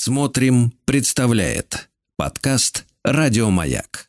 [0.00, 4.06] Смотрим, представляет подкаст Радиомаяк.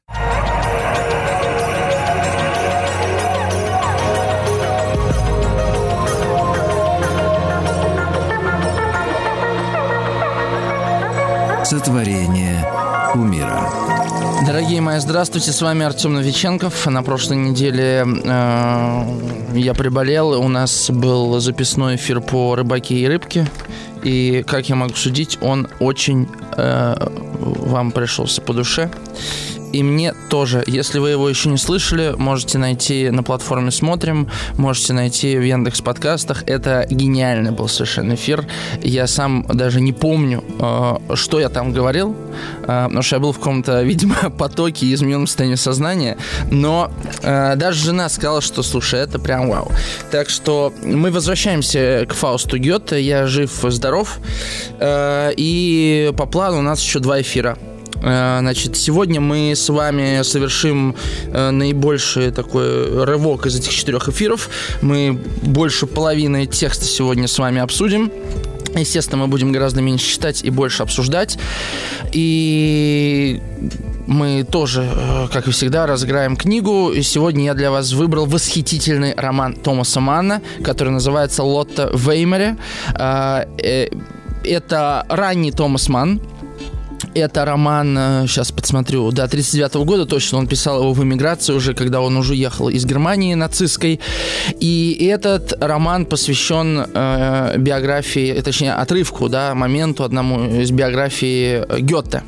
[11.65, 12.64] Сотворение
[13.16, 13.68] умира.
[14.46, 16.86] Дорогие мои, здравствуйте, с вами Артем Новиченков.
[16.86, 19.04] На прошлой неделе э,
[19.56, 23.48] я приболел, у нас был записной эфир по рыбаке и рыбке.
[24.04, 26.27] И, как я могу судить, он очень
[26.57, 26.95] э,
[27.39, 28.89] вам пришелся по душе
[29.71, 30.64] и мне тоже.
[30.68, 34.27] Если вы его еще не слышали, можете найти на платформе «Смотрим»,
[34.58, 36.44] можете найти в Яндекс подкастах.
[36.47, 38.45] Это гениальный был совершенно эфир.
[38.81, 42.16] Я сам даже не помню, э, что я там говорил,
[42.63, 46.17] э, потому что я был в каком-то, видимо, потоке и измененном состоянии сознания.
[46.52, 46.91] Но
[47.22, 49.72] э, даже жена сказала, что, слушай, это прям вау.
[50.11, 53.02] Так что мы возвращаемся к Фаусту Гёте.
[53.02, 54.19] Я жив-здоров.
[54.81, 57.58] И по плану у нас еще два эфира.
[58.02, 60.95] Э, значит, сегодня мы с вами совершим
[61.28, 64.50] э, наибольший такой рывок из этих четырех эфиров.
[64.81, 68.11] Мы больше половины текста сегодня с вами обсудим.
[68.75, 71.38] Естественно, мы будем гораздо меньше читать и больше обсуждать.
[72.14, 73.41] И
[74.08, 76.91] мы тоже, э, как и всегда, разыграем книгу.
[76.91, 82.58] И сегодня я для вас выбрал восхитительный роман Томаса Манна, который называется «Лотта Веймере».
[84.41, 86.22] Это ранний Томас Манн,
[87.14, 91.53] это роман, сейчас э, подсмотрю, да, 39 -го года точно, он писал его в эмиграции
[91.53, 94.00] уже, когда он уже ехал из Германии нацистской.
[94.59, 102.23] И этот роман посвящен э, биографии, точнее, отрывку, да, моменту одному из биографии Гёте.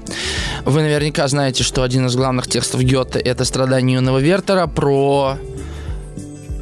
[0.65, 5.37] Вы наверняка знаете, что один из главных текстов Гёте– это «Страдания юного Вертера» про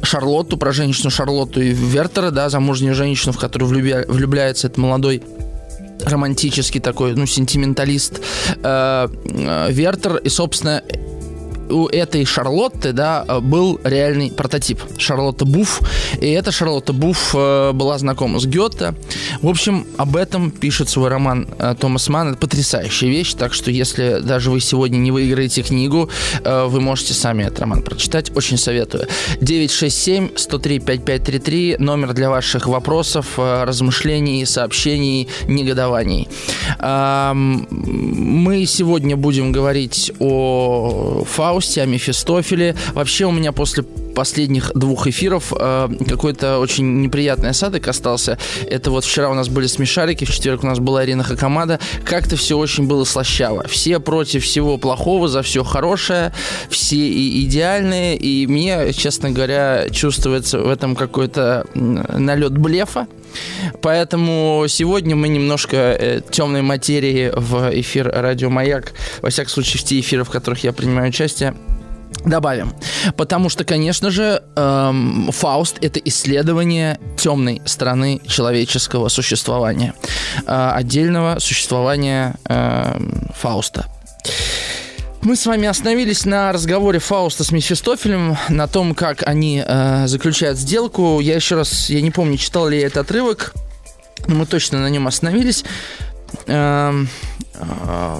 [0.02, 4.04] Шарлотту, про женщину Шарлотту и Вертера, да, замужнюю женщину, в которую влюбля...
[4.08, 5.22] влюбляется этот молодой
[6.04, 8.20] романтический такой, ну, сентименталист
[8.62, 10.16] э, э, Вертер.
[10.16, 10.82] И, собственно,
[11.70, 14.80] у этой Шарлотты, да, был реальный прототип.
[14.98, 15.80] Шарлотта Буф.
[16.20, 18.94] И эта Шарлотта Буф э, была знакома с Гёте.
[19.42, 22.30] В общем, об этом пишет свой роман э, Томас Манн.
[22.30, 23.34] Это потрясающая вещь.
[23.34, 26.10] Так что, если даже вы сегодня не выиграете книгу,
[26.44, 28.36] э, вы можете сами этот роман прочитать.
[28.36, 29.06] Очень советую.
[29.40, 31.76] 967-103-5533.
[31.78, 36.28] Номер для ваших вопросов, размышлений, сообщений, негодований.
[36.80, 42.74] Мы сегодня будем говорить о Фау Фаусте, о Мефистофеле.
[42.94, 43.84] Вообще у меня после
[44.14, 48.38] последних двух эфиров э, какой-то очень неприятный осадок остался.
[48.68, 51.80] Это вот вчера у нас были смешарики, в четверг у нас была Арина Хакамада.
[52.04, 53.66] Как-то все очень было слащаво.
[53.68, 56.32] Все против всего плохого, за все хорошее,
[56.68, 58.16] все и идеальные.
[58.16, 63.06] И мне, честно говоря, чувствуется в этом какой-то налет блефа.
[63.82, 68.92] Поэтому сегодня мы немножко э, темной материи в эфир Радио Маяк,
[69.22, 71.54] во всяком случае в те эфиры, в которых я принимаю участие,
[72.24, 72.72] добавим.
[73.16, 79.94] Потому что, конечно же, эм, Фауст— это исследование темной стороны человеческого существования,
[80.46, 82.98] э, отдельного существования э,
[83.40, 83.86] Фауста.
[85.22, 90.58] Мы с вами остановились на разговоре Фауста с Мефистофелем, на том, как они э, заключают
[90.58, 91.20] сделку.
[91.20, 93.52] Я еще раз, я не помню, читал ли я этот отрывок,
[94.28, 95.64] но мы точно на нем остановились.
[96.46, 97.04] Э,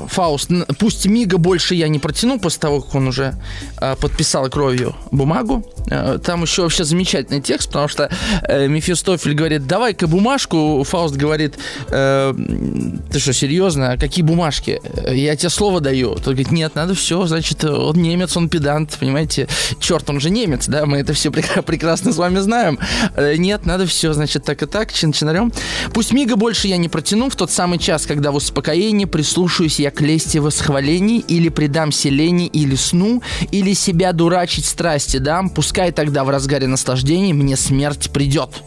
[0.09, 3.35] Фауст, пусть Мига больше я не протяну после того, как он уже
[3.81, 5.65] э, подписал кровью бумагу.
[5.91, 8.11] Э, там еще вообще замечательный текст, потому что
[8.49, 10.83] Мефистофель говорит, давай-ка бумажку.
[10.85, 11.59] Фауст говорит,
[11.89, 13.97] ты что, серьезно?
[13.99, 14.81] Какие бумажки?
[15.11, 16.15] Я тебе слово даю.
[16.15, 19.49] Тот говорит, нет, надо все, значит, он немец, он педант, понимаете?
[19.79, 22.79] Черт, он же немец, да, мы это все прекрасно с вами знаем.
[23.17, 25.53] Нет, надо все, значит, так и так, чин-чинарем.
[25.93, 29.93] Пусть Мига больше я не протяну в тот самый час, когда в успокоении прислушаюсь я
[29.93, 36.25] к лесте восхвалений, или предамся лени, или сну, или себя дурачить страсти дам, пускай тогда
[36.25, 38.65] в разгаре наслаждений мне смерть придет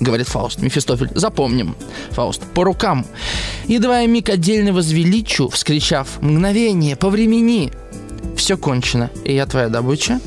[0.00, 0.60] говорит Фауст.
[0.60, 1.74] Мефистофель, запомним.
[2.10, 3.06] Фауст, по рукам.
[3.66, 7.72] Едва я миг отдельно возвеличу, вскричав, мгновение, по времени.
[8.36, 10.20] Все кончено, и я твоя добыча,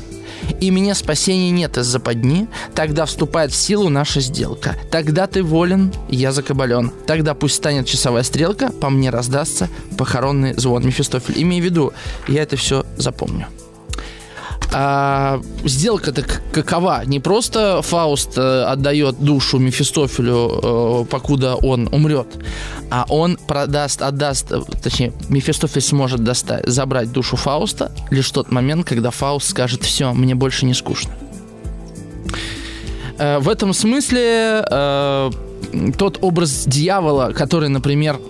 [0.60, 4.76] и мне спасения нет из западни, тогда вступает в силу наша сделка.
[4.90, 6.92] Тогда ты волен, я закабален.
[7.06, 10.84] Тогда пусть станет часовая стрелка, По мне раздастся похоронный звон.
[10.84, 11.92] Мефистофель, имей в виду,
[12.26, 13.46] я это все запомню
[14.72, 16.22] а, сделка-то
[16.52, 17.02] какова?
[17.06, 22.26] Не просто Фауст э, отдает душу Мефистофелю, э, покуда он умрет,
[22.90, 28.50] а он продаст, отдаст, э, точнее, Мефистофель сможет достать, забрать душу Фауста лишь в тот
[28.50, 31.12] момент, когда Фауст скажет, все, мне больше не скучно.
[33.18, 34.62] В этом смысле
[35.98, 38.20] тот образ дьявола, который, например,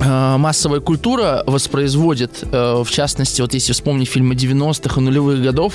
[0.00, 5.74] массовая культура воспроизводит, э, в частности, вот если вспомнить фильмы 90-х и нулевых годов,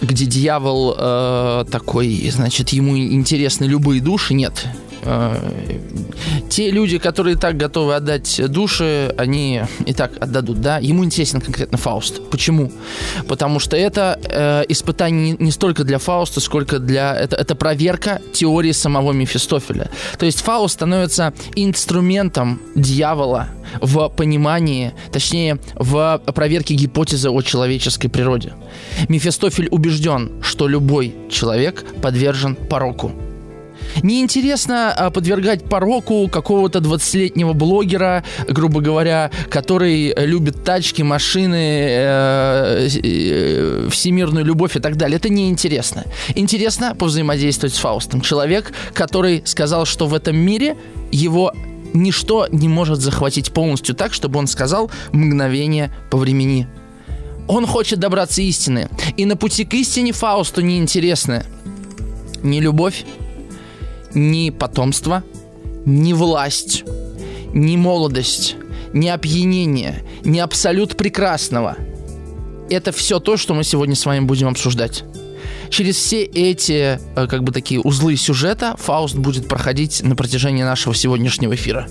[0.00, 4.66] где дьявол э, такой, значит, ему интересны любые души, нет,
[6.50, 10.78] те люди, которые так готовы отдать души, они и так отдадут, да.
[10.78, 12.28] Ему интересен конкретно Фауст.
[12.30, 12.70] Почему?
[13.28, 17.14] Потому что это э, испытание не, не столько для Фауста, сколько для...
[17.14, 19.90] Это, это проверка теории самого Мефистофеля.
[20.18, 23.48] То есть Фауст становится инструментом дьявола
[23.80, 28.54] в понимании, точнее, в проверке гипотезы о человеческой природе.
[29.08, 33.12] Мефистофель убежден, что любой человек подвержен пороку.
[34.02, 43.88] Неинтересно а, подвергать пороку какого-то 20-летнего блогера, грубо говоря, который любит тачки, машины, э, э,
[43.90, 45.16] всемирную любовь и так далее.
[45.16, 46.04] Это неинтересно.
[46.34, 48.20] Интересно повзаимодействовать с Фаустом.
[48.20, 50.76] Человек, который сказал, что в этом мире
[51.10, 51.52] его
[51.92, 56.68] ничто не может захватить полностью так, чтобы он сказал мгновение по времени.
[57.48, 58.88] Он хочет добраться истины.
[59.16, 61.44] И на пути к истине Фаусту неинтересно
[62.42, 63.04] ни любовь,
[64.14, 65.22] ни потомство,
[65.84, 66.84] ни власть,
[67.52, 68.56] ни молодость,
[68.92, 71.76] ни опьянение, ни абсолют прекрасного.
[72.68, 75.04] Это все то, что мы сегодня с вами будем обсуждать.
[75.70, 80.94] Через все эти, э, как бы такие узлы сюжета Фауст будет проходить на протяжении нашего
[80.94, 81.88] сегодняшнего эфира.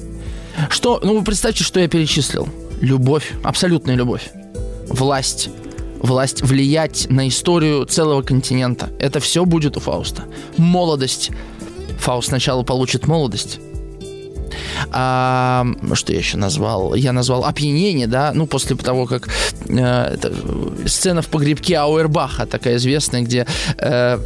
[0.70, 2.48] Что, ну вы представьте, что я перечислил.
[2.82, 4.30] Любовь, абсолютная любовь.
[4.90, 5.50] Власть,
[6.00, 8.90] власть влиять на историю целого континента.
[9.00, 10.26] Это все будет у Фауста.
[10.58, 11.32] Молодость,
[12.00, 13.60] Фауст сначала получит молодость.
[14.92, 16.96] А, что я еще назвал?
[16.96, 19.30] Я назвал опьянение, да, ну, после того, как
[19.68, 20.34] э, это,
[20.88, 23.46] сцена в погребке Ауэрбаха, такая известная, где
[23.78, 24.20] э,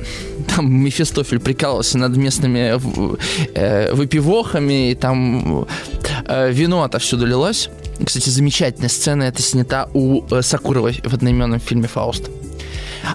[0.56, 2.80] там Мефистофель прикалывался над местными
[3.56, 5.68] э, выпивохами, и там
[6.26, 7.70] э, вино отовсюду лилось.
[8.04, 12.30] Кстати, замечательная сцена, это снята у э, Сакуровой в одноименном фильме «Фауст».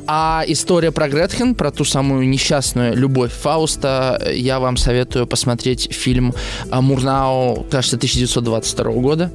[0.07, 6.35] А история про Гретхен, про ту самую несчастную любовь Фауста, я вам советую посмотреть фильм
[6.71, 9.33] Мурнау, кажется, 1922 года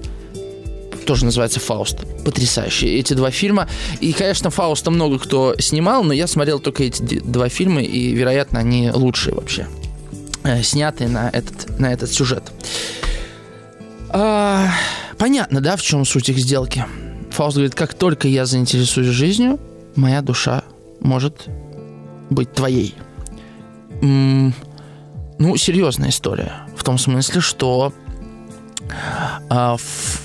[1.04, 1.98] тоже называется «Фауст».
[2.24, 3.68] Потрясающие эти два фильма.
[4.00, 8.60] И, конечно, «Фауста» много кто снимал, но я смотрел только эти два фильма, и, вероятно,
[8.60, 9.68] они лучшие вообще.
[10.44, 12.44] Э, снятые на этот, на этот сюжет.
[14.10, 14.70] А,
[15.18, 16.86] понятно, да, в чем суть их сделки?
[17.32, 19.60] Фауст говорит, как только я заинтересуюсь жизнью,
[19.96, 20.64] моя душа
[21.00, 21.48] может
[22.30, 22.96] быть твоей.
[24.02, 24.54] М-м,
[25.40, 26.68] ну, серьезная история.
[26.76, 27.94] В том смысле, что
[29.50, 30.22] а, в,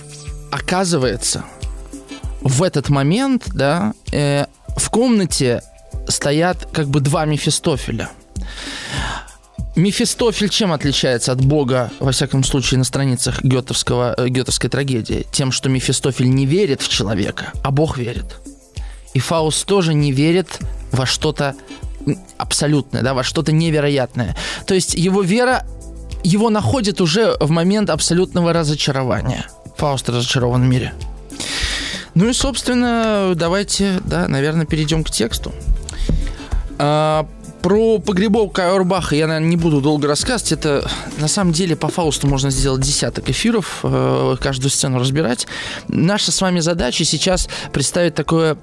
[0.51, 1.45] оказывается,
[2.41, 5.63] в этот момент, да, э, в комнате
[6.09, 8.11] стоят как бы два Мефистофеля.
[9.77, 15.27] Мефистофель чем отличается от Бога, во всяком случае, на страницах гетовского, э, гетовской трагедии?
[15.31, 18.41] Тем, что Мефистофель не верит в человека, а Бог верит.
[19.19, 20.61] И Фауст тоже не верит
[20.93, 21.57] во что-то
[22.37, 24.37] абсолютное, да, во что-то невероятное.
[24.65, 25.67] То есть его вера
[26.23, 29.45] его находит уже в момент абсолютного разочарования.
[29.77, 30.95] Фауст разочарован в мире.
[32.15, 35.53] Ну и, собственно, давайте, да, наверное, перейдем к тексту.
[36.79, 37.27] А,
[37.61, 40.53] про погребок Кайорбаха я, наверное, не буду долго рассказывать.
[40.53, 40.89] Это,
[41.19, 45.49] на самом деле, по Фаусту можно сделать десяток эфиров, э, каждую сцену разбирать.
[45.89, 48.57] Наша с вами задача сейчас представить такое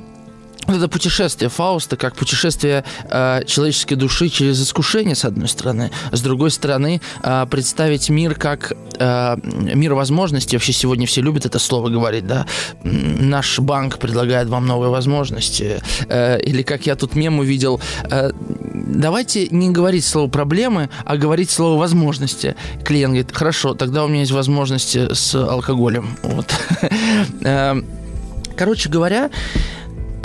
[0.67, 6.21] вот это путешествие Фауста как путешествие э, человеческой души через искушение, с одной стороны, с
[6.21, 10.55] другой стороны, э, представить мир как э, мир возможностей.
[10.55, 12.45] Вообще сегодня все любят это слово говорить, да.
[12.83, 15.81] Наш банк предлагает вам новые возможности.
[16.09, 18.31] Э, или как я тут мем увидел, э,
[18.73, 22.55] давайте не говорить слово проблемы, а говорить слово возможности.
[22.83, 26.17] Клиент говорит, хорошо, тогда у меня есть возможности с алкоголем.
[26.23, 26.53] Вот.
[27.41, 27.75] Э,
[28.55, 29.29] короче говоря,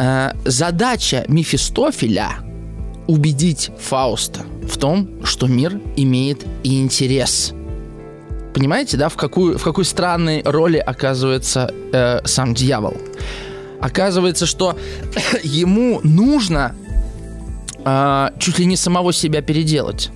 [0.01, 2.39] Э, задача Мефистофеля
[3.07, 7.53] убедить Фауста в том, что мир имеет и интерес.
[8.55, 12.97] Понимаете, да, в какую, в какой странной роли оказывается э, сам дьявол?
[13.79, 14.79] Оказывается, что
[15.43, 16.75] ему нужно
[17.85, 20.11] э, чуть ли не самого себя переделать,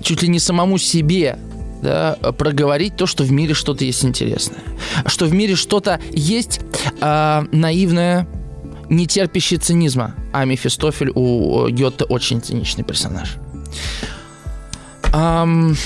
[0.00, 1.38] чуть ли не самому себе
[1.80, 4.62] да, проговорить то, что в мире что-то есть интересное,
[5.06, 6.60] что в мире что-то есть
[7.00, 8.26] э, наивное,
[8.92, 13.36] не терпящий цинизма, а Мефистофель у Гёте очень циничный персонаж.
[15.12, 15.76] Um,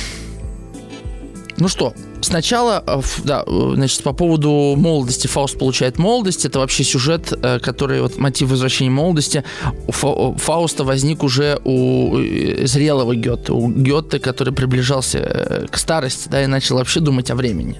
[1.57, 5.27] ну что, сначала, э, да, значит, по поводу молодости.
[5.27, 6.45] Фауст получает молодость.
[6.45, 9.43] Это вообще сюжет, э, который, вот мотив возвращения молодости
[9.87, 13.53] у Фауста возник уже у э, зрелого Гёте.
[13.53, 17.77] У Гёте, который приближался к старости, да, и начал вообще думать о времени.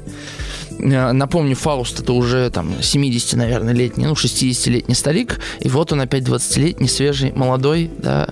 [0.79, 6.01] Э, напомню, Фауст это уже там 70, наверное, летний, ну, 60-летний старик, и вот он
[6.01, 8.29] опять 20-летний, свежий, молодой, да,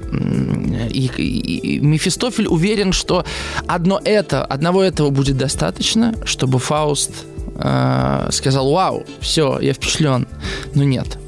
[0.90, 3.24] и, и, и Мефистофель уверен, что
[3.66, 7.12] одно это, одного этого будет достаточно, чтобы Фауст
[7.56, 10.26] э, сказал, вау, все, я впечатлен.
[10.74, 11.18] Но нет.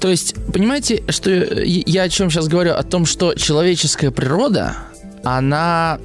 [0.00, 2.72] То есть, понимаете, что я о чем сейчас говорю?
[2.72, 4.76] О том, что человеческая природа,
[5.22, 5.98] она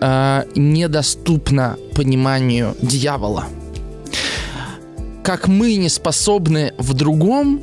[0.00, 3.46] э, недоступна пониманию дьявола.
[5.22, 7.62] Как мы не способны в другом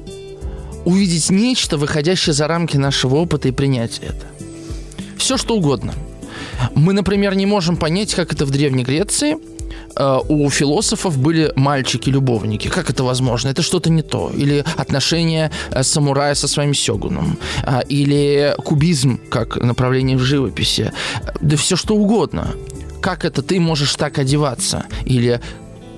[0.85, 4.25] увидеть нечто, выходящее за рамки нашего опыта и принять это.
[5.17, 5.93] Все что угодно.
[6.75, 9.37] Мы, например, не можем понять, как это в Древней Греции–
[10.29, 12.67] у философов были мальчики-любовники.
[12.67, 13.49] Как это возможно?
[13.49, 14.31] Это что-то не то.
[14.35, 17.37] Или отношения э, самурая со своим сёгуном.
[17.63, 20.91] А, или кубизм, как направление в живописи.
[21.41, 22.47] Да все что угодно.
[23.01, 24.85] Как это ты можешь так одеваться?
[25.05, 25.39] Или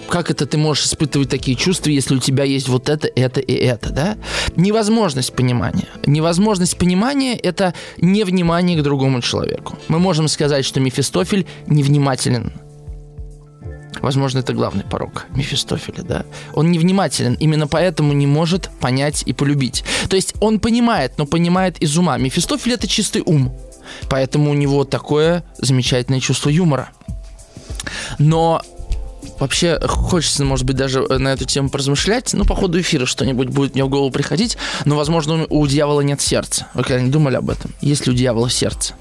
[0.10, 3.54] как это ты можешь испытывать такие чувства, если у тебя есть вот это, это и
[3.54, 4.18] это, да?
[4.56, 5.88] Невозможность понимания.
[6.08, 9.78] Невозможность понимания– это невнимание к другому человеку.
[9.88, 12.54] Мы можем сказать, что Мефистофель невнимателен
[14.02, 16.26] Возможно, это главный порог Мефистофеля, да.
[16.54, 19.84] Он невнимателен, именно поэтому не может понять и полюбить.
[20.10, 22.18] То есть он понимает, но понимает из ума.
[22.18, 23.56] Мефистофель это чистый ум,
[24.10, 26.90] поэтому у него такое замечательное чувство юмора.
[28.18, 28.62] Но
[29.40, 32.34] Вообще, хочется, может быть, даже на эту тему поразмышлять.
[32.34, 34.58] Ну, по ходу эфира что-нибудь будет мне в голову приходить.
[34.86, 36.68] Но, возможно, у дьявола нет сердца.
[36.74, 37.74] Вы когда-нибудь думали об этом?
[37.82, 38.96] Есть ли у дьявола сердце?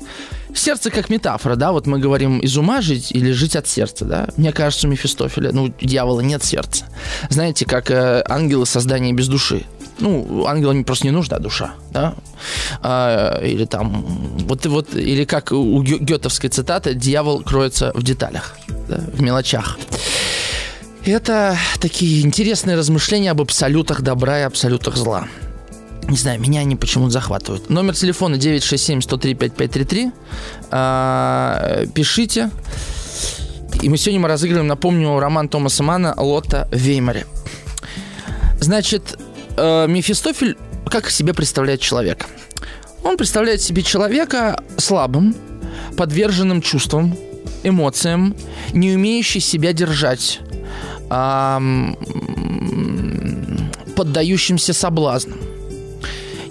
[0.58, 4.28] Сердце как метафора, да, вот мы говорим из ума жить или жить от сердца, да.
[4.36, 6.84] Мне кажется, у Мефистофеля, ну, у дьявола нет сердца.
[7.30, 9.64] Знаете, как э, ангелы создания без души.
[10.00, 12.14] Ну, ангелам просто не нужна душа, да?
[12.82, 14.04] А, или там,
[14.46, 18.56] вот, вот, или как у гетовской цитаты, дьявол кроется в деталях,
[18.88, 19.78] да, в мелочах.
[21.04, 25.26] Это такие интересные размышления об абсолютах добра и абсолютах зла.
[26.08, 27.68] Не знаю, меня они почему-то захватывают.
[27.68, 30.12] Номер телефона 967-103-5533.
[30.70, 32.50] А, пишите.
[33.82, 37.26] И мы сегодня мы разыгрываем, напомню, роман Томаса Мана «Лотта Веймаре».
[38.58, 39.18] Значит,
[39.56, 40.56] э, Мефистофель
[40.90, 42.26] как себе представляет человека?
[43.04, 45.34] Он представляет себе человека слабым,
[45.96, 47.16] подверженным чувствам,
[47.62, 48.34] эмоциям,
[48.72, 50.40] не умеющий себя держать,
[53.94, 55.38] поддающимся соблазнам.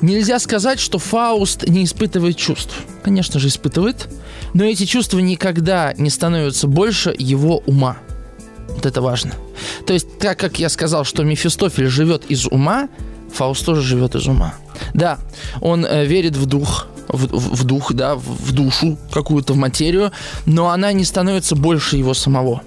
[0.01, 2.73] Нельзя сказать, что Фауст не испытывает чувств.
[3.03, 4.07] Конечно же, испытывает.
[4.53, 7.97] Но эти чувства никогда не становятся больше его ума.
[8.69, 9.33] Вот это важно.
[9.85, 12.89] То есть, так как я сказал, что Мефистофель живет из ума,
[13.33, 14.53] Фауст тоже живет из ума.
[14.93, 15.17] Да,
[15.61, 20.11] он э, верит в дух, в, в, дух, да, в душу какую-то, в материю,
[20.45, 22.61] но она не становится больше его самого.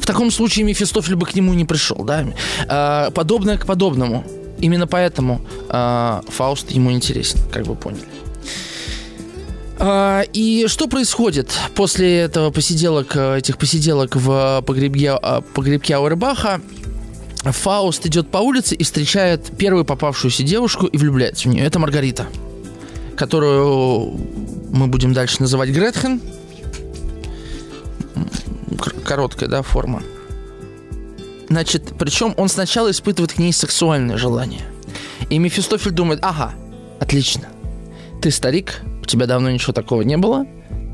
[0.00, 2.24] В таком случае Мефистофель бы к нему не пришел, да.
[2.68, 4.24] Э, подобное к подобному.
[4.58, 8.06] Именно поэтому э, Фауст ему интересен, как вы поняли.
[9.78, 16.60] А, и что происходит после этого посиделок, этих посиделок в погребке, а, погребке Ауэрбаха?
[17.44, 21.64] Фауст идет по улице и встречает первую попавшуюся девушку и влюбляется в нее.
[21.64, 22.26] Это Маргарита,
[23.16, 24.18] которую
[24.72, 26.20] мы будем дальше называть Гретхен.
[29.04, 30.02] Короткая, да, форма.
[31.48, 34.62] Значит, причем он сначала испытывает к ней сексуальное желание.
[35.30, 36.54] И Мефистофель думает, ага,
[37.00, 37.48] отлично.
[38.20, 40.46] Ты старик, у тебя давно ничего такого не было.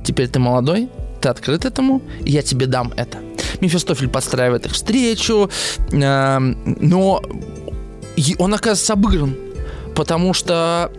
[0.05, 0.89] Теперь ты молодой,
[1.21, 3.19] ты открыт этому, и я тебе дам это.
[3.61, 5.49] Мефистофель подстраивает их встречу,
[5.93, 7.23] э, но
[8.39, 9.37] он оказывается обыгран,
[9.95, 10.91] потому что,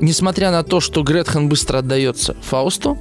[0.00, 2.98] несмотря на то, что Гретхен быстро отдается Фаусту,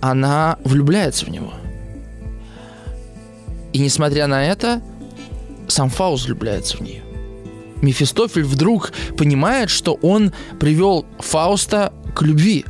[0.00, 1.52] она влюбляется в него.
[3.72, 4.82] И несмотря на это,
[5.68, 7.02] сам Фауст влюбляется в нее.
[7.82, 12.64] Мефистофель вдруг понимает, что он привел Фауста к любви.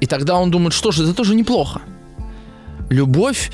[0.00, 1.80] И тогда он думает, что же, это тоже неплохо.
[2.88, 3.50] Любовь,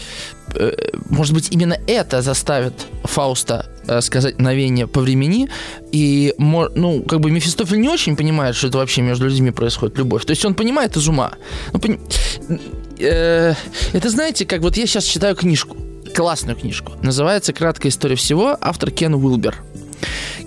[0.55, 0.73] э,
[1.09, 2.75] может быть, именно это заставит
[3.05, 5.49] Фауста э, сказать мгновение по времени.
[5.93, 10.25] И, ну, как бы Мефистофель не очень понимает, что это вообще между людьми происходит любовь.
[10.25, 11.33] То есть он понимает из ума.
[11.73, 12.00] Ну, пони...
[12.99, 13.55] э,
[13.93, 15.77] это знаете, как вот я сейчас читаю книжку
[16.09, 16.93] классную книжку.
[17.03, 19.57] Называется «Краткая история всего», автор Кен Уилбер.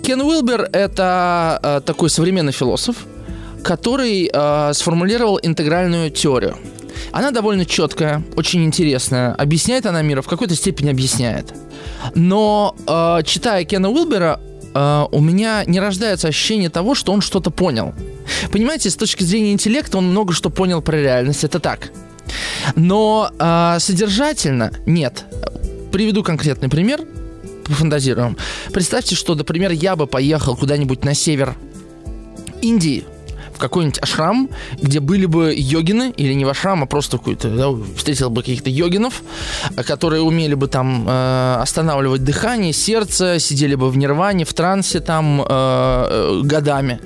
[0.02, 2.96] Кен Уилбер– это э, такой современный философ,
[3.62, 6.56] который э, сформулировал интегральную теорию.
[7.12, 9.34] Она довольно четкая, очень интересная.
[9.34, 11.54] Объясняет она мир, в какой-то степени объясняет.
[12.14, 14.40] Но э, читая Кена Уилбера,
[14.74, 17.92] Uh, у меня не рождается ощущение того, что он что-то понял.
[18.52, 21.92] Понимаете, с точки зрения интеллекта он много что понял про реальность, это так.
[22.76, 25.24] Но uh, содержательно нет
[25.92, 27.02] приведу конкретный пример,
[27.64, 28.36] пофантазируем.
[28.72, 31.54] Представьте, что, например, я бы поехал куда-нибудь на север
[32.62, 33.04] Индии,
[33.54, 34.48] в какой-нибудь ашрам,
[34.80, 38.70] где были бы йогины, или не в ашрам, а просто какой-то, да, встретил бы каких-то
[38.70, 39.22] йогинов,
[39.84, 45.42] которые умели бы там э, останавливать дыхание, сердце, сидели бы в нирване, в трансе там
[45.42, 46.98] э, э годами.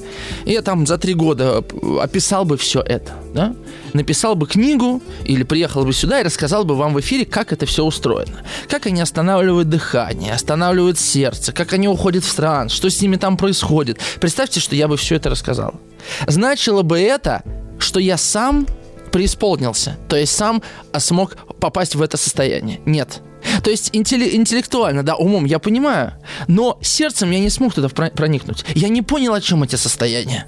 [0.44, 1.64] И я там за три года
[2.00, 3.54] описал бы все это, да?
[3.96, 7.66] Написал бы книгу или приехал бы сюда и рассказал бы вам в эфире, как это
[7.66, 8.42] все устроено.
[8.68, 13.36] Как они останавливают дыхание, останавливают сердце, как они уходят в транс, что с ними там
[13.36, 13.98] происходит.
[14.20, 15.80] Представьте, что я бы все это рассказал.
[16.26, 17.42] Значило бы это,
[17.78, 18.66] что я сам
[19.10, 20.62] преисполнился, то есть сам
[20.98, 22.80] смог попасть в это состояние.
[22.84, 23.22] Нет.
[23.62, 26.14] То есть интеллектуально, да, умом я понимаю,
[26.48, 28.64] но сердцем я не смог туда проникнуть.
[28.74, 30.46] Я не понял, о чем эти состояния.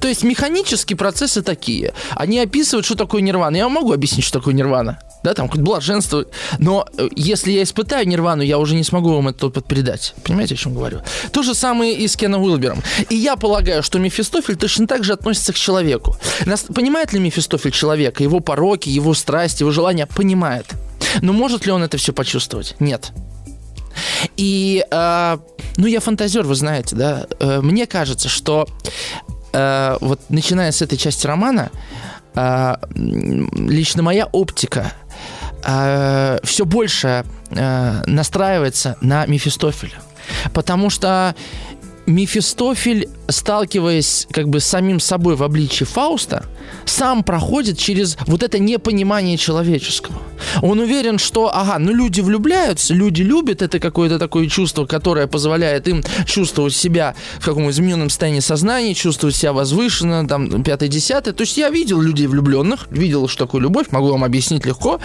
[0.00, 1.94] То есть механические процессы такие.
[2.12, 3.56] Они описывают, что такое нирвана.
[3.56, 4.98] Я могу объяснить, что такое нирвана.
[5.22, 6.26] Да, там какое-то блаженство.
[6.58, 10.14] Но э, если я испытаю нирвану, я уже не смогу вам это передать.
[10.22, 11.00] Понимаете, о чем говорю?
[11.32, 12.82] То же самое и с Кеном Уилбером.
[13.08, 16.16] И я полагаю, что Мефистофель точно так же относится к человеку.
[16.74, 20.06] Понимает ли Мефистофель человека, его пороки, его страсти, его желания?
[20.06, 20.66] Понимает.
[21.22, 22.76] Но может ли он это все почувствовать?
[22.78, 23.12] Нет.
[24.36, 25.38] И, э,
[25.76, 27.26] ну, я фантазер, вы знаете, да.
[27.40, 28.66] Э, мне кажется, что
[29.54, 31.70] э, вот начиная с этой части романа,
[32.34, 34.92] э, лично моя оптика
[35.64, 37.24] э, все больше
[38.06, 40.02] настраивается на Мефистофеля.
[40.52, 41.36] Потому что
[42.06, 46.44] Мефистофель, сталкиваясь как бы с самим собой в обличии Фауста,
[46.84, 50.20] сам проходит через вот это непонимание человеческого.
[50.60, 55.88] Он уверен, что, ага, ну люди влюбляются, люди любят, это какое-то такое чувство, которое позволяет
[55.88, 61.32] им чувствовать себя в каком-то измененном состоянии сознания, чувствовать себя возвышенно, там, пятое-десятое.
[61.32, 65.00] То есть я видел людей влюбленных, видел, что такое любовь, могу вам объяснить легко,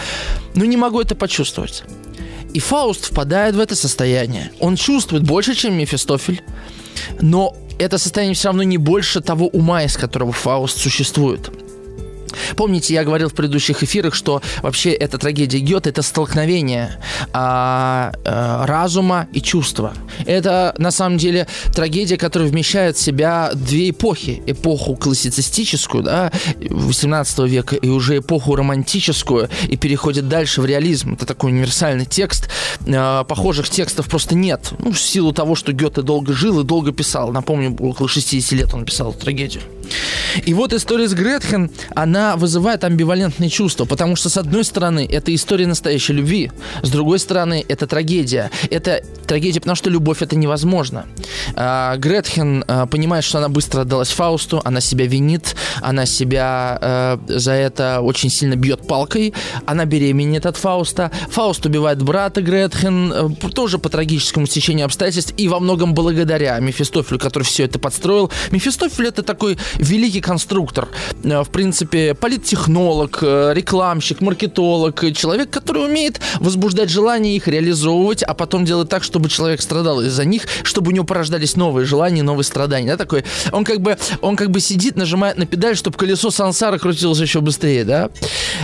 [0.55, 1.83] но не могу это почувствовать.
[2.53, 4.51] И Фауст впадает в это состояние.
[4.59, 6.41] Он чувствует больше, чем Мефистофель
[7.21, 11.49] но это состояние все равно не больше того ума, из которого Фауст существует.
[12.55, 16.97] Помните, я говорил в предыдущих эфирах, что вообще эта трагедия Гёте– это столкновение
[17.33, 19.93] а, а, разума и чувства.
[20.25, 24.41] Это, на самом деле, трагедия, которая вмещает в себя две эпохи.
[24.45, 31.13] Эпоху классицистическую, да, 18 века, и уже эпоху романтическую, и переходит дальше в реализм.
[31.13, 32.49] Это такой универсальный текст.
[32.87, 34.71] А, похожих текстов просто нет.
[34.79, 37.31] Ну, в силу того, что Гёте долго жил и долго писал.
[37.31, 39.63] Напомню, около 60 лет он писал трагедию.
[40.45, 45.33] И вот история с Гретхен, она вызывает амбивалентные чувства, потому что, с одной стороны, это
[45.33, 48.51] история настоящей любви, с другой стороны, это трагедия.
[48.69, 51.05] Это трагедия, потому что любовь это невозможно.
[51.55, 57.19] А, Гретхен а, понимает, что она быстро отдалась Фаусту, она себя винит, она себя а,
[57.27, 59.33] за это очень сильно бьет палкой,
[59.65, 61.11] она беременеет от Фауста.
[61.29, 67.43] Фауст убивает брата Гретхен, тоже по трагическому стечению обстоятельств, и во многом благодаря Мефистофелю, который
[67.43, 68.31] все это подстроил.
[68.51, 70.87] Мефистофель это такой великий конструктор.
[71.23, 78.65] В принципе, политтехнолог, э, рекламщик, маркетолог, человек, который умеет возбуждать желания, их реализовывать, а потом
[78.65, 82.87] делать так, чтобы человек страдал из-за них, чтобы у него порождались новые желания, новые страдания.
[82.87, 86.77] Да, такой, он как бы, он как бы сидит, нажимает на педаль, чтобы колесо сансара
[86.77, 88.09] крутилось еще быстрее, да.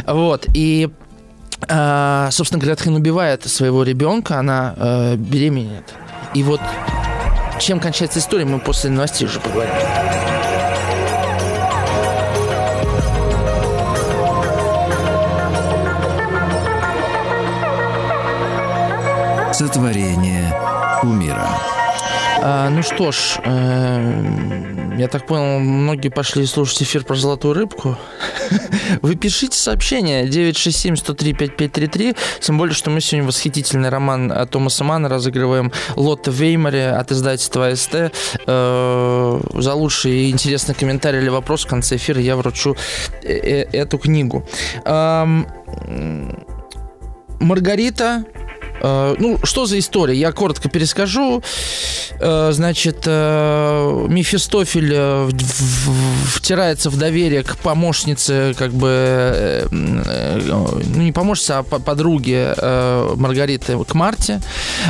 [0.06, 0.90] Вот, и
[1.68, 5.86] Uh, собственно, Гретхен убивает своего ребенка, она uh, беременеет.
[6.34, 6.60] И вот
[7.60, 9.72] чем кончается история, мы после новостей уже поговорим.
[19.66, 20.54] Сотворение
[21.02, 21.50] умира.
[22.44, 27.98] А, ну что ж, э, я так понял, многие пошли слушать эфир про золотую рыбку.
[29.02, 36.30] Вы пишите сообщение 967-103-5533, тем более, что мы сегодня восхитительный роман Томаса Мана разыгрываем Лотта
[36.30, 38.14] Веймаре от издательства АСТ.
[38.46, 42.76] Э, за лучший и интересный комментарий или вопрос в конце эфира я вручу
[43.24, 44.48] э, э, эту книгу.
[47.40, 48.26] Маргарита
[48.82, 50.16] ну, что за история?
[50.16, 51.42] Я коротко перескажу.
[52.20, 54.96] Э, значит, э, Мефистофель
[56.28, 62.56] втирается в доверие к помощнице, как бы, ну, не помощнице, а подруге
[63.16, 64.42] Маргариты, к Марте.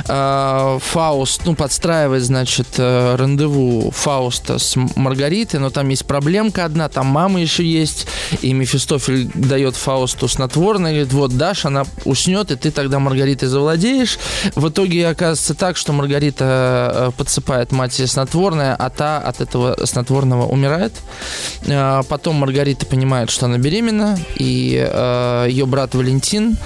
[0.05, 7.41] Фауст, ну, подстраивает, значит, рандеву Фауста с Маргаритой, но там есть проблемка одна, там мама
[7.41, 8.07] еще есть,
[8.41, 13.74] и Мефистофель дает Фаусту снотворное, говорит, вот, дашь, она уснет, и ты тогда Маргаритой завладеешь
[13.75, 14.17] молодеешь.
[14.55, 20.47] В итоге оказывается так, что Маргарита э, подсыпает матери снотворное, а та от этого снотворного
[20.47, 20.93] умирает.
[21.65, 26.57] Э, потом Маргарита понимает, что она беременна, и э, ее брат Валентин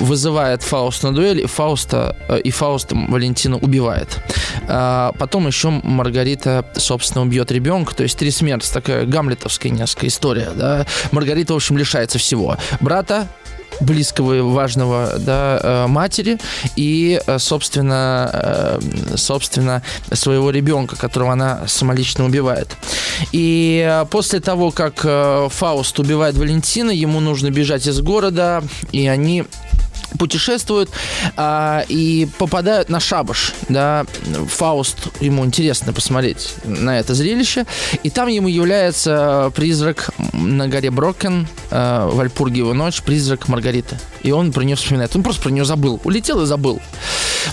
[0.00, 4.18] вызывает Фауста на дуэль, и Фауста и Фауста Валентина убивает.
[4.66, 10.84] Потом еще Маргарита, собственно, убьет ребенка, то есть три смерти, такая гамлетовская несколько история, да.
[11.12, 12.56] Маргарита, в общем, лишается всего.
[12.80, 13.28] Брата,
[13.80, 16.38] близкого и важного да, э, матери
[16.76, 22.76] и, э, собственно, э, собственно, своего ребенка, которого она самолично убивает.
[23.32, 25.00] И после того, как
[25.52, 28.62] Фауст убивает Валентина, ему нужно бежать из города,
[28.92, 29.44] и они
[30.16, 30.90] путешествуют
[31.36, 34.04] а, и попадают на шабаш, да,
[34.48, 37.66] Фауст, ему интересно посмотреть на это зрелище,
[38.02, 44.52] и там ему является призрак на горе Брокен, а, Вальпургиеву ночь, призрак Маргариты, и он
[44.52, 46.80] про нее вспоминает, он просто про нее забыл, улетел и забыл.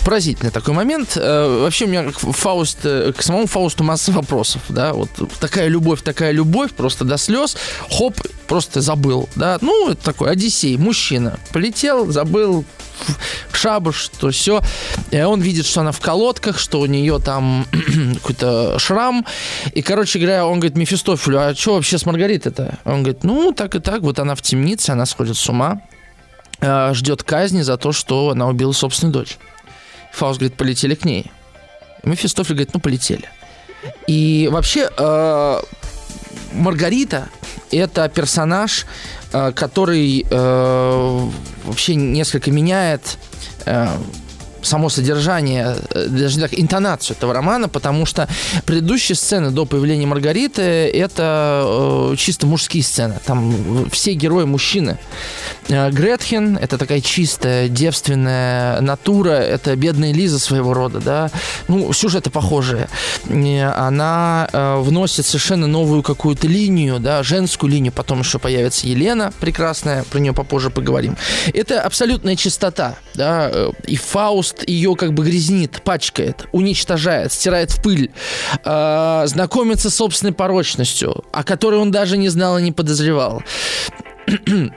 [0.06, 1.14] Поразительный такой момент.
[1.16, 6.02] А, вообще у меня к, Фауст, к самому Фаусту масса вопросов, да, вот такая любовь,
[6.02, 7.58] такая любовь, просто до слез,
[7.90, 8.16] хоп,
[8.48, 12.66] просто забыл, да, ну, это такой Одиссей, мужчина, полетел, забыл,
[13.52, 14.62] шабаш, то все.
[15.12, 17.66] Он видит, что она в колодках, что у нее там
[18.16, 19.26] какой-то шрам.
[19.74, 22.80] И, короче говоря, он говорит Мефистофелю, а что вообще с Маргаритой-то?
[22.86, 25.82] Он говорит, ну, так и так, вот она в темнице, она сходит с ума,
[26.60, 29.38] э, ждет казни за то, что она убила собственную дочь.
[30.14, 31.32] Фауст говорит, полетели к ней.
[32.04, 33.30] Мефистофель говорит, ну, полетели.
[34.08, 35.62] И вообще, э,
[36.54, 37.30] Маргарита
[37.76, 38.86] это персонаж,
[39.32, 41.30] э, который э,
[41.66, 43.18] вообще несколько меняет
[43.66, 43.88] э,
[44.64, 48.28] само содержание, э, даже так, интонацию этого романа, потому что
[48.66, 53.20] предыдущие сцены до появления Маргариты это э, чисто мужские сцены.
[53.26, 54.98] Там все герои мужчины.
[55.70, 61.30] Э, Гретхен это такая чистая, девственная натура, это бедная Лиза своего рода, да.
[61.68, 62.88] Ну, сюжеты похожие.
[63.30, 70.04] Она э, вносит совершенно новую какую-то линию, да, женскую линию, потом еще появится Елена прекрасная,
[70.04, 71.18] про нее попозже поговорим.
[71.54, 77.72] Это абсолютная чистота, да, э, и Фауст просто ее как бы грязнит, пачкает, уничтожает, стирает
[77.72, 78.12] в пыль,
[78.64, 83.44] э, знакомится с собственной порочностью, о которой он даже не знал и не подозревал.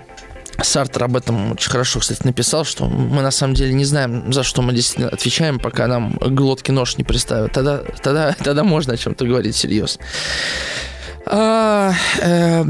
[0.63, 4.43] Сартер об этом очень хорошо, кстати, написал, что мы на самом деле не знаем, за
[4.43, 7.53] что мы действительно отвечаем, пока нам глотки нож не приставят.
[7.53, 10.03] Тогда, тогда, тогда можно о чем-то говорить серьезно.
[11.27, 12.65] А, э,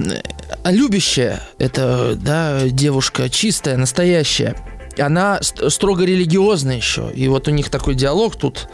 [0.65, 4.57] любящая, это да, девушка чистая, настоящая–
[4.99, 7.11] она строго религиозная еще.
[7.15, 8.69] И вот у них такой диалог тут.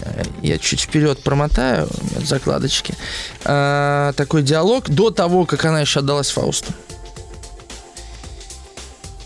[0.00, 1.88] Э, я чуть вперед промотаю
[2.22, 2.94] закладочки.
[3.44, 6.72] А, такой диалог до того, как она еще отдалась Фаусту.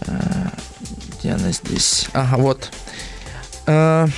[0.07, 0.53] А,
[1.19, 2.07] где она здесь?
[2.13, 2.71] Ага, вот.
[3.67, 4.09] А,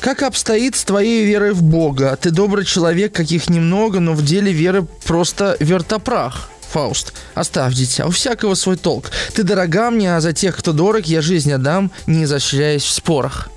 [0.00, 2.16] как обстоит с твоей верой в Бога?
[2.20, 6.50] Ты добрый человек, каких немного, но в деле веры просто вертопрах.
[6.74, 9.12] Фауст, оставь дитя, у всякого свой толк.
[9.32, 13.48] Ты дорога мне, а за тех, кто дорог, я жизнь отдам, не изощряясь в спорах.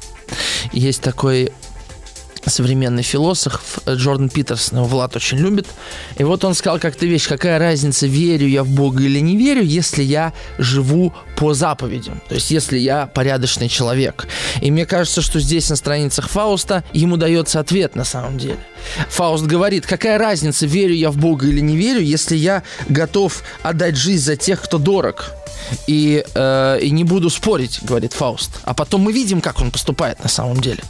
[0.71, 1.51] Есть такой
[2.47, 5.67] современный философ Джордан Питерсон, его Влад очень любит.
[6.17, 9.63] И вот он сказал как-то вещь, какая разница, верю я в Бога или не верю,
[9.63, 14.27] если я живу по заповедям, то есть если я порядочный человек.
[14.61, 18.57] И мне кажется, что здесь на страницах Фауста ему дается ответ на самом деле.
[19.09, 23.95] Фауст говорит, какая разница, верю я в Бога или не верю, если я готов отдать
[23.95, 25.31] жизнь за тех, кто дорог.
[25.85, 28.51] И, э, и не буду спорить, говорит Фауст.
[28.63, 30.81] А потом мы видим, как он поступает на самом деле.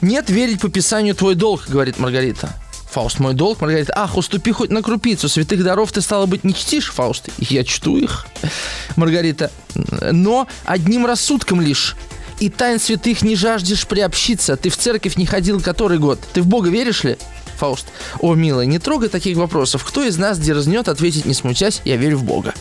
[0.00, 2.54] Нет, верить по Писанию твой долг, говорит Маргарита.
[2.90, 3.60] Фауст, мой долг.
[3.60, 5.28] Маргарита, ах, уступи хоть на крупицу.
[5.28, 7.28] Святых даров ты, стало быть, не чтишь, Фауст?
[7.38, 8.26] Я чту их.
[8.96, 11.96] Маргарита, но одним рассудком лишь.
[12.40, 14.56] И тайн святых не жаждешь приобщиться.
[14.56, 16.18] Ты в церковь не ходил который год?
[16.32, 17.16] Ты в Бога веришь ли?
[17.58, 17.86] Фауст.
[18.20, 19.84] О, милая, не трогай таких вопросов.
[19.84, 22.54] Кто из нас дерзнет ответить, не смутясь, я верю в Бога?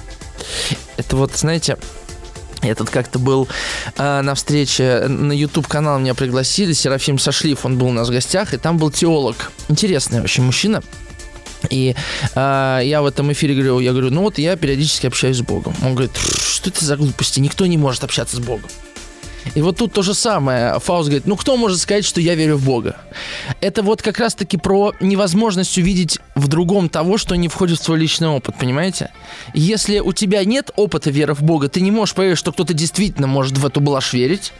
[0.97, 1.77] Это вот, знаете,
[2.61, 3.47] я тут как-то был
[3.97, 8.11] э, на встрече, на YouTube канал меня пригласили, Серафим Сашлив, он был у нас в
[8.11, 9.51] гостях, и там был теолог.
[9.69, 10.83] Интересный вообще мужчина.
[11.69, 11.95] И
[12.35, 15.73] э, я в этом эфире говорю, я говорю, ну вот я периодически общаюсь с Богом.
[15.83, 18.69] Он говорит, что это за глупости, никто не может общаться с Богом.
[19.55, 20.79] И вот тут то же самое.
[20.79, 22.97] Фауст говорит, ну кто может сказать, что я верю в Бога?
[23.61, 27.99] Это вот как раз-таки про невозможность увидеть в другом того, что не входит в твой
[27.99, 29.11] личный опыт, понимаете?
[29.53, 33.27] Если у тебя нет опыта веры в Бога, ты не можешь поверить, что кто-то действительно
[33.27, 34.53] может в эту блажь верить,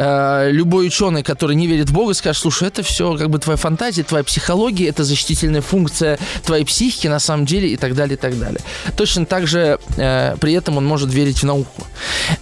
[0.00, 3.56] э, любой ученый, который не верит в Бога, скажет, слушай, это все как бы твоя
[3.56, 8.20] фантазия, твоя психология, это защитительная функция твоей психики на самом деле и так далее, и
[8.20, 8.60] так далее.
[8.96, 11.86] Точно так же э, при этом он может верить в науку.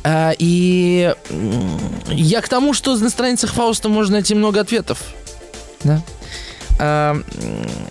[0.04, 1.12] Э, и
[2.08, 4.98] я к тому, что на страницах Фауста можно найти много ответов.
[5.82, 6.02] Да?
[6.78, 7.16] А,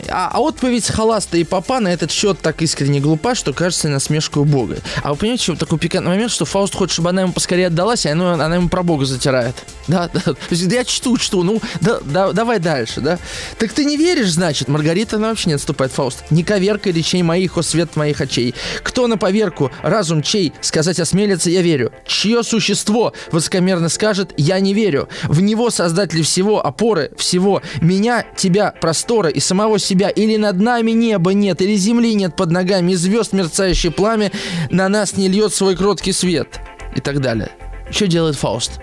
[0.10, 4.78] а отповедь схоласта и попа на этот счет так искренне глупа, что кажется насмешкою убогой.
[5.04, 8.06] А вы понимаете, что такой пикантный момент, что Фауст хочет, чтобы она ему поскорее отдалась,
[8.06, 9.56] а она, она ему про Бога затирает.
[9.88, 10.20] Да, да.
[10.22, 13.20] То есть, я чту, чту, ну, да, да, давай дальше, да.
[13.58, 14.68] Так ты не веришь, значит?
[14.68, 16.24] Маргарита, она вообще не отступает, Фауст.
[16.30, 18.56] Не коверкай речей моих, о свет моих очей.
[18.84, 21.92] Кто на поверку, разум чей, сказать осмелится, я верю.
[22.06, 25.10] Чье существо высокомерно скажет, я не верю.
[25.24, 27.62] В него создателя всего, опоры всего.
[27.82, 32.52] Меня, тебя, простора и самого себя, или над нами неба нет, или земли нет под
[32.52, 34.32] ногами, и звезд мерцающее пламя
[34.70, 36.60] на нас не льет свой кроткий свет
[36.96, 37.50] и так далее.
[37.90, 38.80] Что делает Фауст?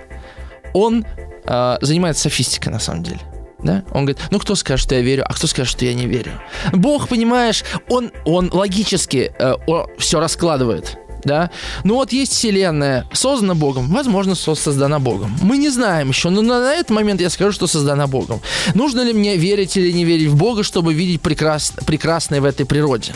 [0.72, 1.04] Он
[1.44, 3.20] э, занимается софистикой на самом деле.
[3.62, 3.83] Да?
[3.92, 6.33] Он говорит, ну кто скажет, что я верю, а кто скажет, что я не верю.
[6.72, 9.54] Бог, понимаешь, он, он логически э,
[9.98, 11.50] все раскладывает да.
[11.84, 15.37] Ну вот есть Вселенная, создана Богом, возможно, создана Богом.
[15.42, 18.40] Мы не знаем еще, но на, на этот момент я скажу, что создана Богом.
[18.74, 22.66] Нужно ли мне верить или не верить в Бога, чтобы видеть прекрас, прекрасное в этой
[22.66, 23.14] природе?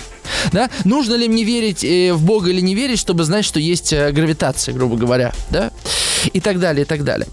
[0.53, 0.71] Да?
[0.85, 4.11] Нужно ли мне верить э, в Бога или не верить, чтобы знать, что есть э,
[4.13, 5.71] гравитация, грубо говоря, да?
[6.33, 7.29] И так далее, и так далее.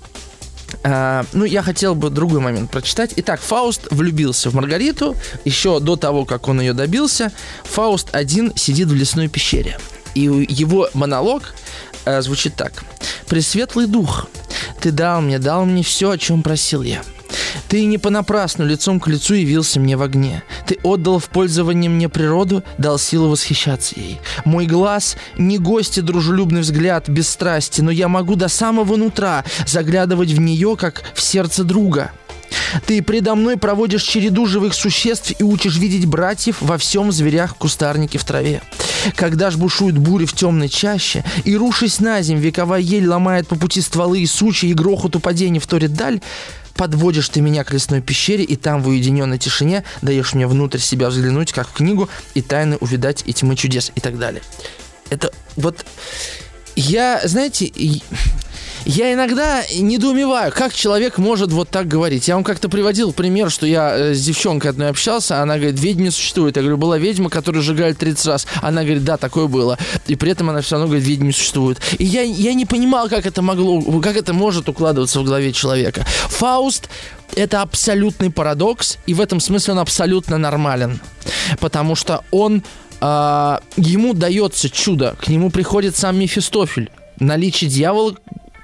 [0.84, 3.14] Uh, ну, я хотел бы другой момент прочитать.
[3.16, 7.32] Итак, Фауст влюбился в Маргариту еще до того, как он ее добился.
[7.64, 9.80] Фауст один сидит в лесной пещере.
[10.16, 11.54] И его монолог
[12.06, 12.84] э, звучит так.
[13.28, 14.28] «Пресветлый дух,
[14.82, 17.04] ты дал мне, дал мне все, о чем просил я.
[17.68, 20.44] Ты не понапрасну лицом к лицу явился мне в огне.
[20.68, 24.20] Ты отдал в пользование мне природу, дал силу восхищаться ей.
[24.46, 30.32] Мой глаз не гости дружелюбный взгляд, без страсти, но я могу до самого нутра заглядывать
[30.32, 32.12] в нее, как в сердце друга.
[32.86, 38.18] Ты предо мной проводишь череду живых существ и учишь видеть братьев во всем зверях, кустарнике,
[38.18, 38.62] в траве.
[39.16, 43.56] Когда ж бушуют бури в темной чаще, и, рушись на земь, вековая ель ломает по
[43.56, 46.22] пути стволы и сучи, и грохоту падений вторит даль,
[46.76, 51.10] подводишь ты меня к лесной пещере, и там в уединенной тишине даешь мне внутрь себя
[51.10, 54.42] взглянуть, как в книгу, и тайны увидать, и тьмы чудес, и так далее.
[55.10, 55.86] Это вот...
[56.78, 57.72] Я, знаете,
[58.86, 62.28] я иногда недоумеваю, как человек может вот так говорить.
[62.28, 66.04] Я вам как-то приводил пример, что я э, с девчонкой одной общался, она говорит, ведьм
[66.04, 66.56] не существует.
[66.56, 68.48] Я говорю, была ведьма, которая сжигает 30 раз.
[68.62, 69.80] Она говорит, да, такое было.
[70.08, 71.80] И при этом она все равно говорит, ведьм не существует.
[71.98, 76.06] И я, я не понимал, как это могло, как это может укладываться в голове человека.
[76.30, 76.88] Фауст
[77.36, 81.00] это абсолютный парадокс, и в этом смысле он абсолютно нормален.
[81.60, 82.64] Потому что он
[83.02, 86.92] э, ему дается чудо, к нему приходит сам Мефистофель.
[87.20, 88.16] Наличие дьявола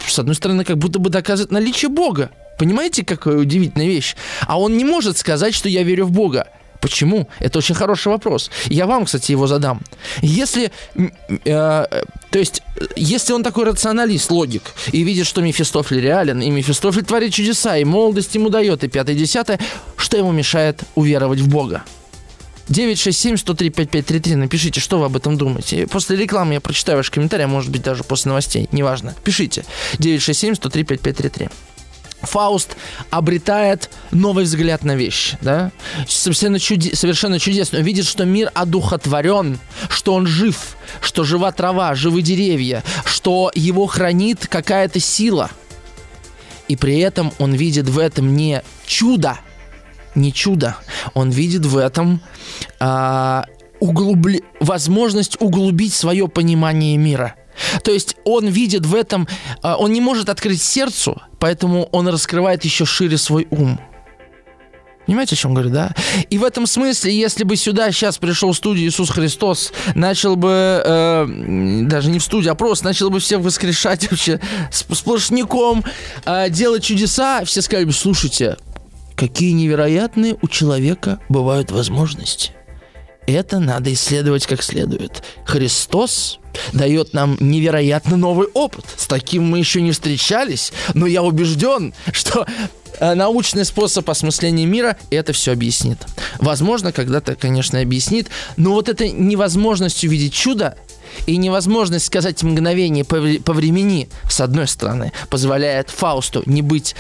[0.08, 2.30] с одной стороны, как будто бы доказывает наличие Бога.
[2.58, 4.16] Понимаете, какая удивительная вещь?
[4.48, 6.48] А он не может сказать, что я верю в Бога.
[6.82, 7.28] Почему?
[7.40, 8.50] Это очень хороший вопрос.
[8.66, 9.82] Я вам, кстати, его задам.
[10.22, 11.06] Если, э,
[11.46, 12.64] то есть,
[12.96, 17.84] если он такой рационалист, логик, и видит, что Мефистофель реален, и Мефистофель творит чудеса, и
[17.84, 19.60] молодость ему дает, и пятое, десятое,
[19.96, 21.84] что ему мешает уверовать в Бога?
[22.72, 24.36] 967-103-5533.
[24.36, 25.88] Напишите, что вы об этом думаете.
[25.88, 28.68] После рекламы я прочитаю ваши комментарии, а может быть даже после новостей.
[28.72, 29.16] Неважно.
[29.24, 29.66] Пишите.
[30.00, 31.52] 967-103-5533.
[32.22, 32.78] Фауст
[33.10, 35.72] обретает новый взгляд на вещи, да?
[36.08, 37.80] Совершенно, чуде- совершенно чудесно.
[37.80, 39.58] Он видит, что мир одухотворен,
[39.90, 45.50] что он жив, что жива трава, живы деревья, что его хранит какая-то сила.
[46.68, 49.40] И при этом он видит в этом не чудо,
[50.16, 50.76] не чудо.
[51.14, 52.22] Он видит в этом
[52.80, 53.46] а,
[53.80, 54.44] углубли...
[54.60, 57.36] возможность углубить свое понимание мира.
[57.84, 59.28] То есть он видит в этом,
[59.62, 63.80] а, он не может открыть сердцу, поэтому он раскрывает еще шире свой ум.
[65.08, 65.94] Понимаете, о чем говорю, да?
[66.30, 70.82] И в этом смысле, если бы сюда сейчас пришел в студию Иисус Христос, начал бы,
[70.86, 71.28] э,
[71.84, 74.40] даже не в студию, а просто начал бы всех воскрешать вообще
[74.72, 75.84] сплошняком,
[76.26, 78.58] э, делать чудеса, все сказали бы, слушайте,
[79.16, 82.52] какие невероятные у человека бывают возможности.
[83.28, 85.24] Это надо исследовать как следует.
[85.46, 86.40] Христос
[86.74, 88.86] дает нам невероятно новый опыт.
[88.98, 92.46] С таким мы еще не встречались, но я убежден, что
[93.00, 96.00] э, научный способ осмысления мира это все объяснит.
[96.40, 100.76] Возможно, когда-то, конечно, объяснит, но вот эта невозможность увидеть чудо,
[101.26, 106.96] и невозможность сказать мгновение по, времени, с одной стороны, позволяет Фаусту не быть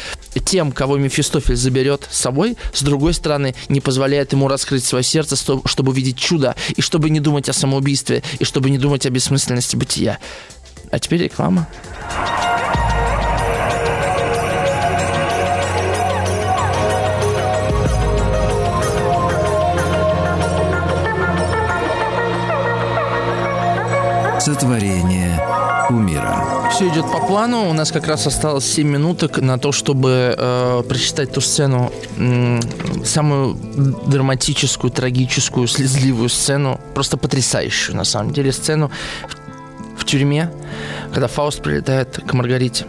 [0.45, 5.35] тем, кого Мефистофель заберет с собой, с другой стороны, не позволяет ему раскрыть свое сердце,
[5.35, 9.75] чтобы увидеть чудо, и чтобы не думать о самоубийстве, и чтобы не думать о бессмысленности
[9.75, 10.19] бытия.
[10.91, 11.67] А теперь реклама.
[24.45, 25.39] Творение
[25.87, 26.69] кумира.
[26.71, 27.69] Все идет по плану.
[27.69, 32.59] У нас как раз осталось 7 минуток на то, чтобы э, прочитать ту сцену, м-
[33.05, 33.55] самую
[34.07, 38.89] драматическую, трагическую, слезливую сцену, просто потрясающую на самом деле сцену
[39.95, 40.49] в, в тюрьме,
[41.13, 42.85] когда Фауст прилетает к Маргарите.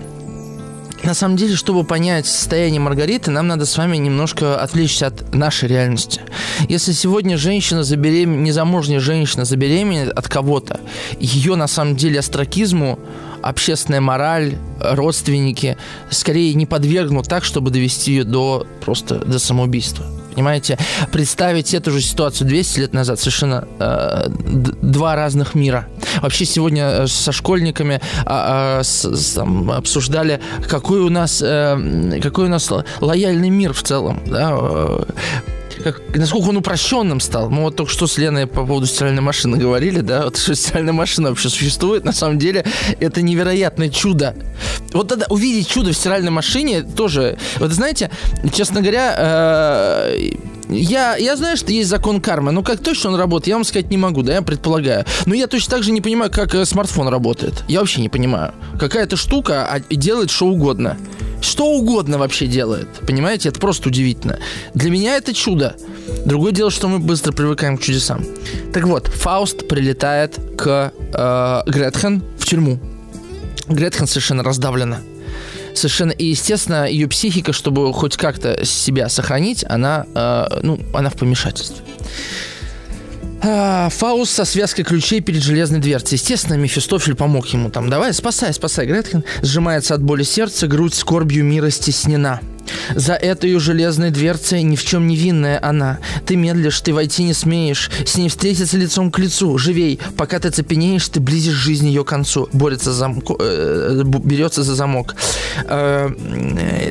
[1.04, 5.68] На самом деле, чтобы понять состояние Маргариты, нам надо с вами немножко отвлечься от нашей
[5.68, 6.20] реальности.
[6.68, 10.80] Если сегодня женщина забеременеет, незамужняя женщина забеременеет от кого-то,
[11.18, 13.00] ее на самом деле астракизму
[13.42, 15.76] общественная мораль, родственники
[16.10, 20.06] скорее не подвергнут так, чтобы довести ее до просто до самоубийства.
[20.34, 20.78] Понимаете,
[21.10, 25.88] представить эту же ситуацию 200 лет назад совершенно э, два разных мира.
[26.20, 32.46] Вообще сегодня э, со школьниками э, с, с, там, обсуждали, какой у нас э, какой
[32.46, 34.20] у нас лояльный мир в целом.
[34.26, 34.56] Да?
[35.82, 37.50] Как, насколько он упрощенным стал.
[37.50, 40.92] Мы вот только что с Леной по поводу стиральной машины говорили, да, вот что стиральная
[40.92, 42.64] машина вообще существует, на самом деле
[43.00, 44.34] это невероятное чудо.
[44.92, 48.10] Вот тогда увидеть чудо в стиральной машине тоже, вот знаете,
[48.52, 50.30] честно говоря, э,
[50.72, 53.90] я, я знаю, что есть закон кармы, но как точно он работает, я вам сказать
[53.90, 55.04] не могу, да, я предполагаю.
[55.26, 57.64] Но я точно так же не понимаю, как э, смартфон работает.
[57.68, 58.52] Я вообще не понимаю.
[58.78, 60.96] Какая-то штука а, делает что угодно
[61.42, 62.88] что угодно вообще делает.
[63.06, 64.38] Понимаете, это просто удивительно.
[64.74, 65.74] Для меня это чудо.
[66.24, 68.24] Другое дело, что мы быстро привыкаем к чудесам.
[68.72, 72.78] Так вот, Фауст прилетает к э, Гретхен в тюрьму.
[73.68, 75.00] Гретхен совершенно раздавлена.
[75.74, 81.14] Совершенно, и естественно, ее психика, чтобы хоть как-то себя сохранить, она, э, ну, она в
[81.14, 81.82] помешательстве.
[83.44, 86.16] А, Фауст со связкой ключей перед железной дверцей.
[86.16, 87.90] Естественно, Мефистофель помог ему там.
[87.90, 88.86] Давай, спасай, спасай.
[88.86, 92.40] Гретхен сжимается от боли сердца, грудь скорбью мира стеснена.
[92.94, 95.98] За этой железной дверцей ни в чем не винная она.
[96.26, 97.90] Ты медлишь, ты войти не смеешь.
[98.04, 99.56] С ней встретиться лицом к лицу.
[99.58, 102.48] Живей, пока ты цепенеешь, ты близишь жизнь ее к концу.
[102.52, 105.14] Борется за э, берется за замок.
[105.64, 106.10] Э,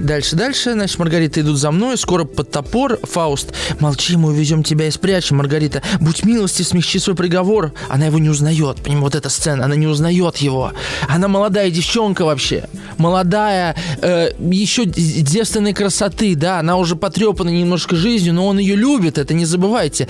[0.01, 0.73] дальше, дальше.
[0.73, 1.97] Значит, Маргарита идут за мной.
[1.97, 2.99] Скоро под топор.
[3.03, 3.53] Фауст.
[3.79, 5.81] Молчи, мы увезем тебя и спрячем, Маргарита.
[5.99, 7.73] Будь милости, смягчи свой приговор.
[7.89, 8.77] Она его не узнает.
[8.77, 9.65] Понимаете, вот эта сцена.
[9.65, 10.71] Она не узнает его.
[11.07, 12.65] Она молодая девчонка вообще.
[12.97, 18.76] Молодая, э, еще девственная божественной красоты, да, она уже потрепана немножко жизнью, но он ее
[18.76, 20.08] любит, это не забывайте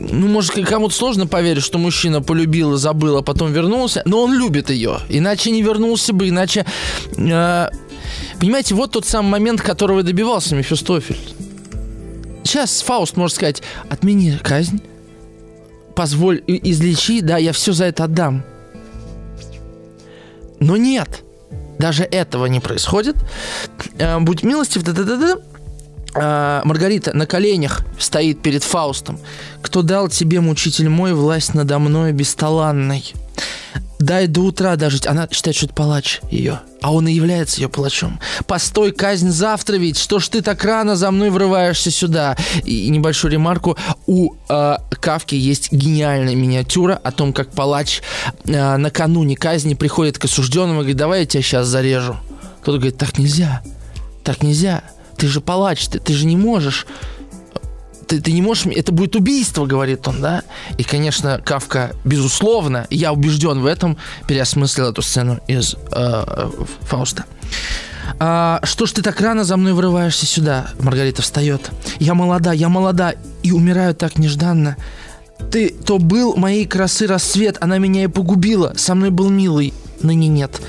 [0.00, 4.32] ну, может, кому-то сложно поверить, что мужчина полюбил и забыл, а потом вернулся, но он
[4.32, 5.00] любит ее.
[5.08, 6.64] Иначе не вернулся бы, иначе...
[7.16, 7.68] Э,
[8.38, 11.18] понимаете, вот тот самый момент, которого добивался Мефистофель.
[12.44, 14.80] Сейчас Фауст может сказать, отмени казнь,
[15.96, 18.44] позволь излечи, да, я все за это отдам.
[20.60, 21.24] Но нет.
[21.78, 23.16] Даже этого не происходит.
[23.98, 25.36] Э, будь милостив, да-да-да-да.
[26.14, 29.20] А, Маргарита на коленях стоит перед Фаустом.
[29.62, 33.04] «Кто дал тебе, мучитель мой, власть надо мной бесталанной?»
[33.98, 35.06] Дай до утра дожить.
[35.06, 36.60] Она считает, что это палач ее.
[36.80, 38.20] А он и является ее палачом.
[38.46, 39.98] Постой, казнь завтра ведь.
[39.98, 42.36] Что ж ты так рано за мной врываешься сюда?
[42.64, 43.76] И небольшую ремарку.
[44.06, 48.02] У э, Кавки есть гениальная миниатюра о том, как палач
[48.44, 52.16] э, накануне казни приходит к осужденному и говорит, давай я тебя сейчас зарежу.
[52.62, 53.62] Кто-то говорит, так нельзя.
[54.22, 54.82] Так нельзя.
[55.16, 56.86] Ты же палач, ты, ты же не можешь
[58.08, 58.66] ты, ты не можешь...
[58.66, 60.42] Это будет убийство, говорит он, да?
[60.78, 66.50] И, конечно, Кавка, безусловно, я убежден в этом, переосмыслил эту сцену из э,
[66.82, 67.24] Фауста.
[68.18, 70.68] А, что ж ты так рано за мной врываешься сюда?
[70.80, 71.70] Маргарита встает.
[71.98, 74.76] Я молода, я молода и умираю так нежданно.
[75.52, 78.72] Ты то был моей красы рассвет, она меня и погубила.
[78.76, 80.60] Со мной был милый, ныне нет.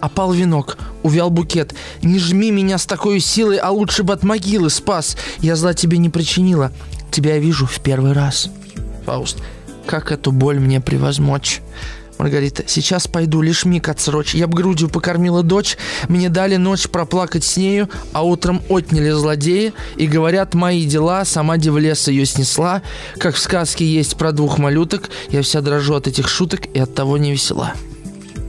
[0.00, 1.74] Опал венок, увял букет.
[2.02, 5.16] Не жми меня с такой силой, а лучше бы от могилы спас.
[5.38, 6.72] Я зла тебе не причинила.
[7.10, 8.50] Тебя вижу в первый раз.
[9.06, 9.38] Фауст,
[9.86, 11.62] как эту боль мне превозмочь?
[12.18, 14.34] Маргарита, сейчас пойду, лишь миг отсрочь.
[14.34, 15.76] Я б грудью покормила дочь,
[16.08, 21.58] мне дали ночь проплакать с нею, а утром отняли злодеи, и говорят мои дела, сама
[21.58, 22.82] девлеса ее снесла,
[23.18, 26.94] как в сказке есть про двух малюток, я вся дрожу от этих шуток и от
[26.94, 27.74] того не весела.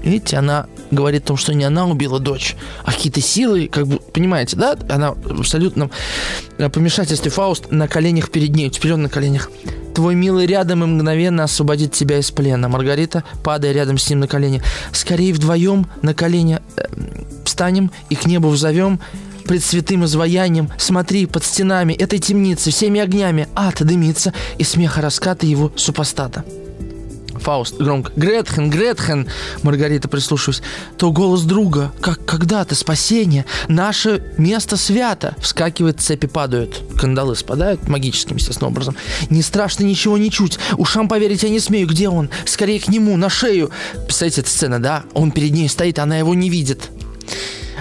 [0.07, 3.99] Видите, она говорит о том, что не она убила дочь, а какие-то силы, как бы,
[3.99, 4.77] понимаете, да?
[4.87, 5.91] Она в абсолютном
[6.57, 9.51] э, помешательстве Фауст на коленях перед ней, теперь он на коленях.
[9.93, 12.69] Твой милый рядом и мгновенно освободит тебя из плена.
[12.69, 14.61] Маргарита, падая рядом с ним на колени.
[14.93, 16.83] Скорее вдвоем на колени э,
[17.43, 19.01] встанем и к небу взовем
[19.45, 20.69] пред святым изваянием.
[20.77, 26.45] Смотри, под стенами этой темницы, всеми огнями ад дымится, и смеха раскаты его супостата.
[27.39, 28.11] Фауст громко.
[28.15, 29.27] Гретхен, Гретхен,
[29.63, 30.61] Маргарита прислушиваясь.
[30.97, 33.45] То голос друга, как когда-то, спасение.
[33.67, 35.35] Наше место свято.
[35.39, 36.81] Вскакивает, цепи падают.
[36.99, 38.95] кандалы спадают магическим, естественно, образом.
[39.29, 40.59] Не страшно ничего не чуть.
[40.77, 41.87] Ушам поверить я не смею.
[41.87, 42.29] Где он?
[42.45, 43.71] Скорее к нему, на шею.
[44.05, 45.03] Представляете, эта сцена, да?
[45.13, 46.89] Он перед ней стоит, она его не видит.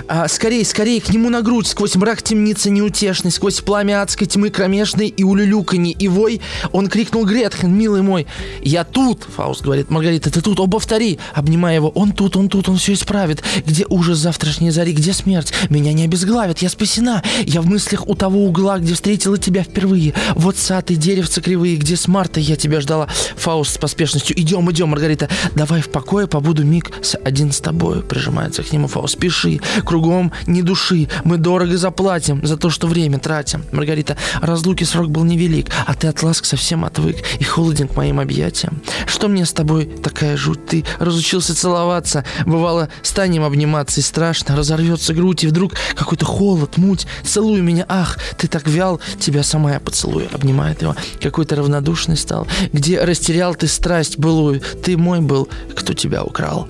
[0.08, 4.50] А, скорей, скорей, к нему на грудь, сквозь мрак темницы неутешный, сквозь пламя адской тьмы
[4.50, 6.40] кромешной и улюлюканье, и вой,
[6.72, 8.26] он крикнул Гретхен, милый мой,
[8.62, 12.68] я тут, Фауст говорит, Маргарита, ты тут, о, повтори, обнимая его, он тут, он тут,
[12.68, 17.60] он все исправит, где ужас завтрашней зари, где смерть, меня не обезглавит, я спасена, я
[17.60, 21.96] в мыслях у того угла, где встретила тебя впервые, вот сад и деревца кривые, где
[21.96, 26.64] с марта я тебя ждала, Фауст с поспешностью, идем, идем, Маргарита, давай в покое, побуду
[26.64, 26.92] миг
[27.24, 31.08] один с тобой, прижимается к нему Фауст, спеши, кругом ни души.
[31.24, 33.64] Мы дорого заплатим за то, что время тратим.
[33.72, 38.20] Маргарита, разлуки срок был невелик, а ты от ласк совсем отвык и холоден к моим
[38.20, 38.82] объятиям.
[39.06, 40.66] Что мне с тобой такая жуть?
[40.66, 42.24] Ты разучился целоваться.
[42.44, 47.06] Бывало, станем обниматься и страшно, разорвется грудь, и вдруг какой-то холод, муть.
[47.24, 50.28] Целуй меня, ах, ты так вял, тебя сама я поцелую.
[50.34, 50.94] Обнимает его.
[51.22, 52.46] Какой-то равнодушный стал.
[52.72, 54.60] Где растерял ты страсть былую?
[54.82, 56.68] Ты мой был, кто тебя украл?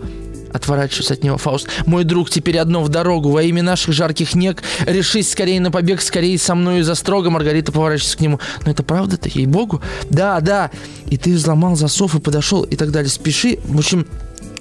[0.53, 1.69] Отворачиваюсь от него, Фауст.
[1.87, 3.31] Мой друг, теперь одно в дорогу.
[3.31, 7.31] Во имя наших жарких нег решись скорее на побег, скорее со мной за строго.
[7.31, 8.41] Маргарита поворачивается к нему.
[8.65, 9.83] Но это правда-то, ей-богу?
[10.11, 10.71] Да, да.
[11.07, 13.11] И ты взломал засов и подошел и так далее.
[13.11, 13.59] Спеши.
[13.65, 14.07] В общем,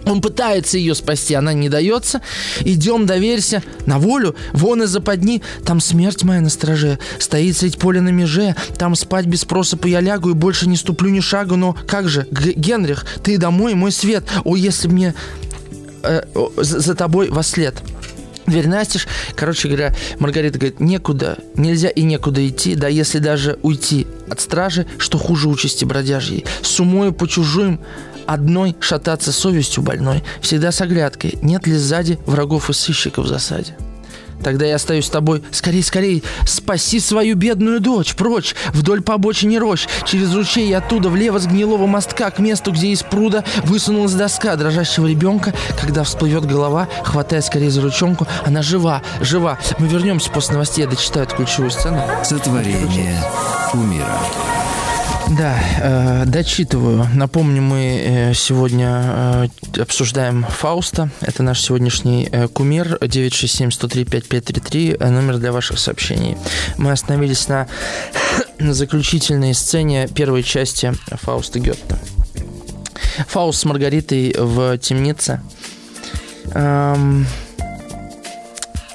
[0.05, 2.21] он пытается ее спасти, она не дается.
[2.61, 5.41] Идем, доверься, на волю, вон из западни.
[5.65, 8.55] Там смерть моя на страже, стоит средь поля на меже.
[8.77, 11.55] Там спать без просыпа я лягу и больше не ступлю ни шагу.
[11.55, 14.25] Но как же, Генрих, ты домой, мой свет.
[14.43, 15.15] О, если мне
[16.05, 16.21] э,
[16.57, 17.75] за, тобой во след.
[18.45, 19.07] Дверь настежь.
[19.35, 24.85] Короче говоря, Маргарита говорит, некуда, нельзя и некуда идти, да если даже уйти от стражи,
[24.99, 26.45] что хуже участи бродяжьей.
[26.61, 27.79] С умою по чужим
[28.27, 33.75] одной шататься совестью больной, всегда с оглядкой, нет ли сзади врагов и сыщиков в засаде.
[34.43, 35.43] Тогда я остаюсь с тобой.
[35.51, 38.15] Скорей, скорей, спаси свою бедную дочь.
[38.15, 42.71] Прочь, вдоль по обочине рощ, через ручей и оттуда, влево с гнилого мостка, к месту,
[42.71, 45.53] где из пруда высунулась доска дрожащего ребенка.
[45.79, 49.57] Когда всплывет голова, хватая скорее за ручонку, она жива, жива.
[49.79, 52.01] Мы вернемся после новостей, я дочитаю эту ключевую сцену.
[52.23, 53.23] Сотворение
[53.73, 54.19] умира.
[55.32, 57.07] Да, э, дочитываю.
[57.13, 61.09] Напомню, мы э, сегодня э, обсуждаем Фауста.
[61.19, 66.38] Это наш сегодняшний э, кумир 967-103-5533, э, номер для ваших сообщений.
[66.78, 67.67] Мы остановились на
[68.59, 71.97] заключительной сцене первой части Фауста Гетта.
[73.28, 75.41] Фауст с Маргаритой в темнице.
[76.53, 77.26] Эм,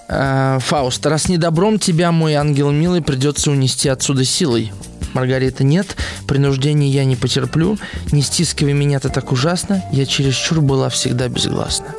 [0.09, 4.72] Фауст, раз не добром тебя, мой ангел милый, придется унести отсюда силой.
[5.12, 5.96] Маргарита, нет,
[6.26, 7.78] принуждения я не потерплю,
[8.12, 11.94] не стискивай меня-то так ужасно, я чересчур была всегда безгласна.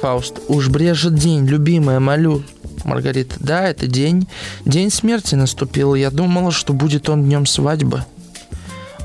[0.00, 2.42] Фауст, уж брезжит день, любимая, молю.
[2.84, 4.28] Маргарита, да, это день.
[4.64, 8.04] День смерти наступил, я думала, что будет он днем свадьбы.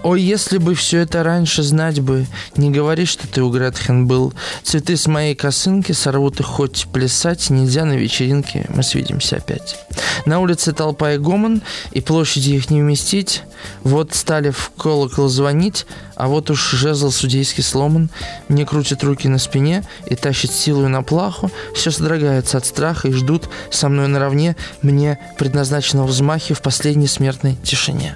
[0.03, 2.25] Ой, если бы все это раньше знать бы,
[2.57, 4.33] не говори, что ты у Гретхен был.
[4.61, 9.77] Цветы с моей косынки сорвут их хоть плясать, нельзя на вечеринке, мы свидимся опять.
[10.25, 13.43] На улице толпа и гомон, и площади их не вместить.
[13.83, 15.85] Вот стали в колокол звонить,
[16.15, 18.09] а вот уж жезл судейский сломан.
[18.49, 21.49] Мне крутят руки на спине и тащит силу на плаху.
[21.73, 27.55] Все содрогаются от страха и ждут со мной наравне мне предназначенного взмахи в последней смертной
[27.63, 28.15] тишине.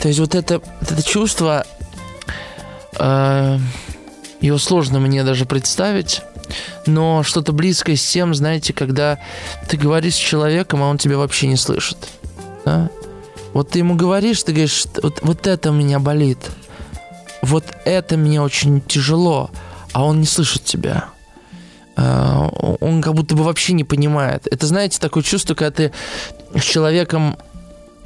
[0.00, 1.66] То есть вот это, вот это чувство,
[2.98, 3.58] э,
[4.40, 6.22] его сложно мне даже представить,
[6.86, 9.18] но что-то близкое с тем, знаете, когда
[9.68, 11.98] ты говоришь с человеком, а он тебя вообще не слышит.
[12.64, 12.90] Да?
[13.52, 16.38] Вот ты ему говоришь, ты говоришь, вот, вот это меня болит,
[17.42, 19.50] вот это мне очень тяжело,
[19.92, 21.06] а он не слышит тебя.
[21.96, 22.48] Э,
[22.80, 24.46] он как будто бы вообще не понимает.
[24.50, 25.92] Это, знаете, такое чувство, когда ты
[26.54, 27.38] с человеком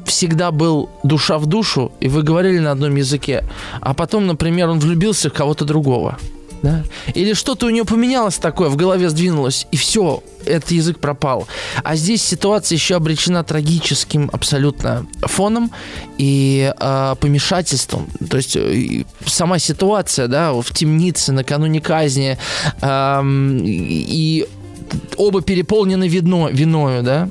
[0.07, 3.45] всегда был душа в душу, и вы говорили на одном языке,
[3.81, 6.19] а потом, например, он влюбился в кого-то другого.
[6.63, 6.83] Да?
[7.15, 11.47] Или что-то у него поменялось такое, в голове сдвинулось, и все, этот язык пропал.
[11.83, 15.71] А здесь ситуация еще обречена трагическим абсолютно фоном
[16.19, 18.09] и э, помешательством.
[18.29, 22.37] То есть э, сама ситуация, да, в темнице накануне казни,
[22.83, 23.23] э,
[23.63, 24.47] и
[25.17, 27.29] оба переполнены вино, виною, да,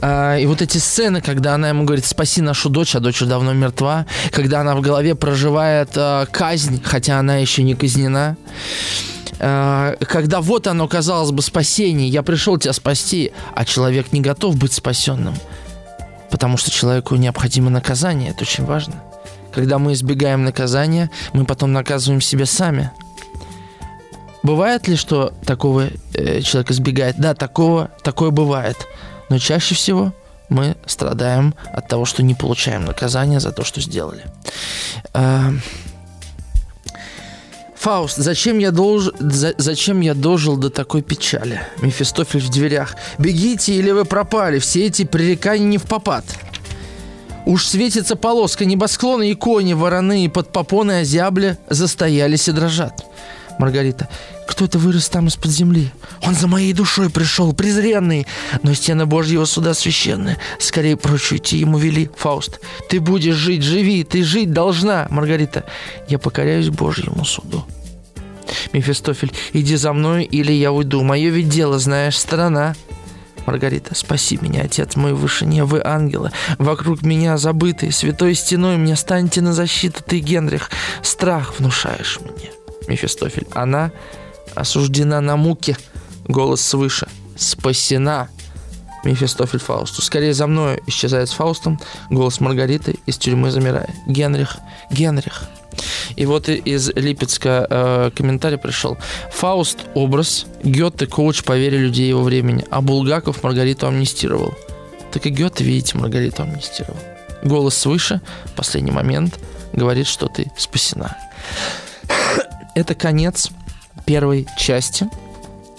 [0.00, 4.06] и вот эти сцены, когда она ему говорит, спаси нашу дочь, а дочь давно мертва,
[4.30, 8.36] когда она в голове проживает а, казнь, хотя она еще не казнена,
[9.40, 14.56] а, когда вот оно, казалось бы, спасение, я пришел тебя спасти, а человек не готов
[14.56, 15.34] быть спасенным,
[16.30, 19.02] потому что человеку необходимо наказание, это очень важно.
[19.52, 22.90] Когда мы избегаем наказания, мы потом наказываем себя сами.
[24.42, 27.16] Бывает ли, что такого э, человек избегает?
[27.18, 28.76] Да, такого, такое бывает.
[29.34, 30.12] Но чаще всего
[30.48, 34.22] мы страдаем от того, что не получаем наказание за то, что сделали.
[35.12, 35.50] А,
[37.74, 39.10] Фауст, зачем я, долж...
[39.18, 39.52] За...
[39.58, 41.60] зачем я дожил до такой печали?
[41.82, 42.94] Мефистофель в дверях.
[43.18, 44.60] Бегите, или вы пропали.
[44.60, 46.24] Все эти пререкания не в попад.
[47.44, 53.04] Уж светится полоска, небосклоны и кони, вороны и под попоны озябли, застоялись и дрожат.
[53.58, 54.08] Маргарита.
[54.46, 55.90] Кто-то вырос там из-под земли.
[56.22, 58.26] Он за моей душой пришел, презренный.
[58.62, 60.36] Но стены Божьего суда священны.
[60.58, 62.10] Скорее прочь уйти ему вели.
[62.16, 62.60] Фауст.
[62.88, 65.06] Ты будешь жить, живи, ты жить должна.
[65.10, 65.64] Маргарита.
[66.08, 67.64] Я покоряюсь Божьему суду.
[68.72, 69.32] Мефистофель.
[69.52, 71.02] Иди за мной, или я уйду.
[71.02, 72.74] Мое ведь дело, знаешь, страна.
[73.46, 78.96] Маргарита, спаси меня, Отец мой в вышине, вы ангелы, вокруг меня забытые, святой стеной мне
[78.96, 80.70] станьте на защиту, ты, Генрих,
[81.02, 82.63] страх внушаешь мне.
[82.88, 83.90] Мефистофель, она
[84.54, 85.76] осуждена на муки.
[86.26, 87.08] Голос свыше.
[87.36, 88.28] Спасена.
[89.04, 90.02] Мефистофель Фаусту.
[90.02, 91.80] Скорее за мною исчезает с Фаустом.
[92.10, 93.90] Голос Маргариты из тюрьмы замирает.
[94.06, 94.56] Генрих,
[94.90, 95.44] Генрих.
[96.16, 98.96] И вот из Липецка э, комментарий пришел.
[99.32, 104.54] Фауст– образ, Гёте– коуч по вере людей его времени, а Булгаков Маргариту амнистировал.
[105.12, 106.98] Так и Гёте, видите, Маргариту амнистировал.
[107.42, 108.20] Голос свыше,
[108.56, 109.38] последний момент,
[109.72, 111.16] говорит, что ты спасена.
[112.74, 113.50] Это конец
[114.04, 115.08] первой части.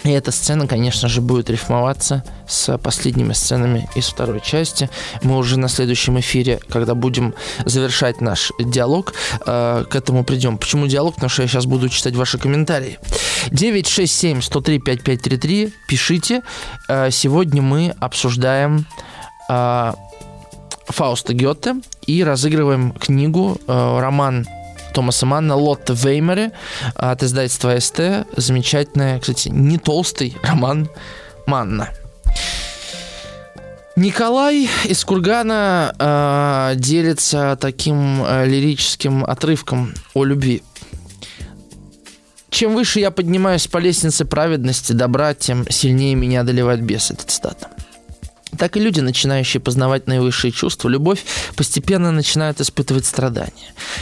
[0.04, 4.88] И эта сцена, конечно же, будет рифмоваться с последними сценами из второй части.
[5.22, 7.34] Мы уже на следующем эфире, когда будем
[7.64, 9.14] завершать наш диалог,
[9.46, 10.58] э, к этому придем.
[10.58, 11.16] Почему диалог?
[11.16, 13.00] Потому что я сейчас буду читать ваши комментарии.
[13.50, 15.72] 967-103-5533.
[15.88, 16.42] Пишите.
[16.88, 18.86] Э, сегодня мы обсуждаем
[19.48, 19.92] э,
[20.88, 21.74] Фауста Гёте
[22.06, 24.46] и разыгрываем книгу, роман
[24.96, 26.52] Томаса Манна «Лотте Веймере»
[26.94, 28.26] от издательства СТ.
[28.34, 30.88] Замечательная, кстати, не толстый роман
[31.46, 31.90] Манна.
[33.94, 40.62] Николай из Кургана э, делится таким э, лирическим отрывком о любви.
[42.48, 47.10] Чем выше я поднимаюсь по лестнице праведности, добра, тем сильнее меня одолевает бес.
[47.10, 47.68] Это цитата
[48.56, 51.24] так и люди, начинающие познавать наивысшие чувства, любовь,
[51.56, 53.52] постепенно начинают испытывать страдания.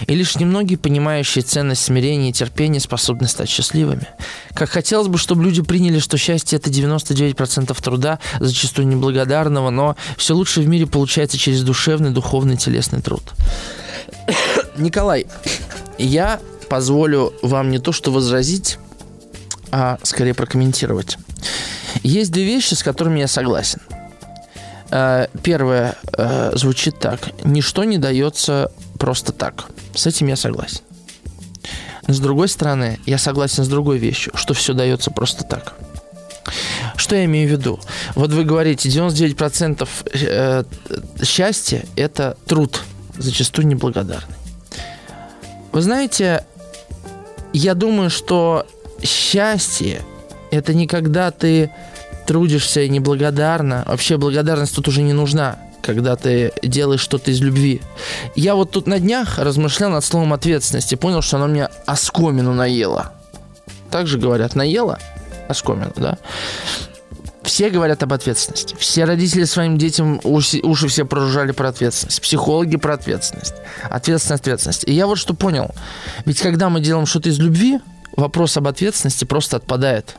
[0.06, 4.06] И лишь немногие, понимающие ценность смирения и терпения, способны стать счастливыми.
[4.54, 10.34] Как хотелось бы, чтобы люди приняли, что счастье– это 99% труда, зачастую неблагодарного, но все
[10.34, 13.22] лучше в мире получается через душевный, духовный, телесный труд.
[14.76, 15.26] Николай,
[15.98, 18.78] я позволю вам не то что возразить,
[19.70, 21.18] а скорее прокомментировать.
[22.02, 23.80] Есть две вещи, с которыми я согласен–
[25.42, 27.30] первое э, звучит так.
[27.44, 29.64] Ничто не дается просто так.
[29.94, 30.82] С этим я согласен.
[32.06, 35.74] Но с другой стороны, я согласен с другой вещью, что все дается просто так.
[36.96, 37.80] Что я имею в виду?
[38.14, 40.64] Вот вы говорите, 99% э,
[41.24, 42.82] счастья– это труд,
[43.16, 44.36] зачастую неблагодарный.
[45.72, 46.44] Вы знаете,
[47.52, 48.66] я думаю, что
[49.02, 50.02] счастье–
[50.50, 51.70] это не когда ты
[52.26, 57.82] трудишься неблагодарно, вообще благодарность тут уже не нужна, когда ты делаешь что-то из любви.
[58.34, 63.12] Я вот тут на днях размышлял над словом ответственности, понял, что оно меня оскомину наело.
[63.90, 64.98] Так же говорят, наело
[65.48, 66.18] оскомину, да?
[67.44, 68.74] Все говорят об ответственности.
[68.78, 72.22] Все родители своим детям уши, уши все прожужжали про ответственность.
[72.22, 73.54] Психологи про ответственность.
[73.90, 74.84] Ответственность, ответственность.
[74.88, 75.70] И я вот что понял.
[76.24, 77.80] Ведь когда мы делаем что-то из любви,
[78.16, 80.16] вопрос об ответственности просто отпадает.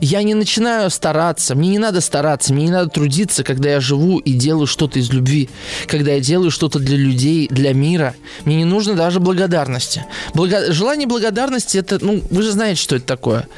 [0.00, 4.18] Я не начинаю стараться, мне не надо стараться, мне не надо трудиться, когда я живу
[4.18, 5.48] и делаю что-то из любви,
[5.86, 8.14] когда я делаю что-то для людей, для мира.
[8.44, 10.04] Мне не нужно даже благодарности.
[10.34, 10.72] Благо...
[10.72, 13.48] Желание благодарности это, ну, вы же знаете, что это такое.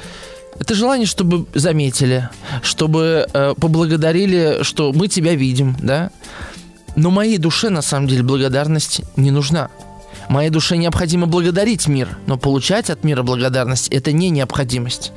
[0.58, 2.30] Это желание, чтобы заметили,
[2.62, 6.10] чтобы э, поблагодарили, что мы тебя видим, да.
[6.94, 9.68] Но моей душе на самом деле благодарность не нужна.
[10.28, 15.12] Моей душе необходимо благодарить мир, но получать от мира благодарность это не необходимость.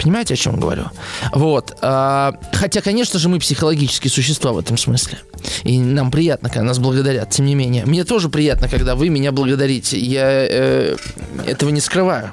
[0.00, 0.84] Понимаете, о чем говорю?
[1.32, 1.76] Вот.
[1.82, 5.18] А, хотя, конечно же, мы психологические существа в этом смысле.
[5.64, 7.30] И нам приятно, когда нас благодарят.
[7.30, 9.98] Тем не менее, мне тоже приятно, когда вы меня благодарите.
[9.98, 10.96] Я э,
[11.46, 12.30] этого не скрываю.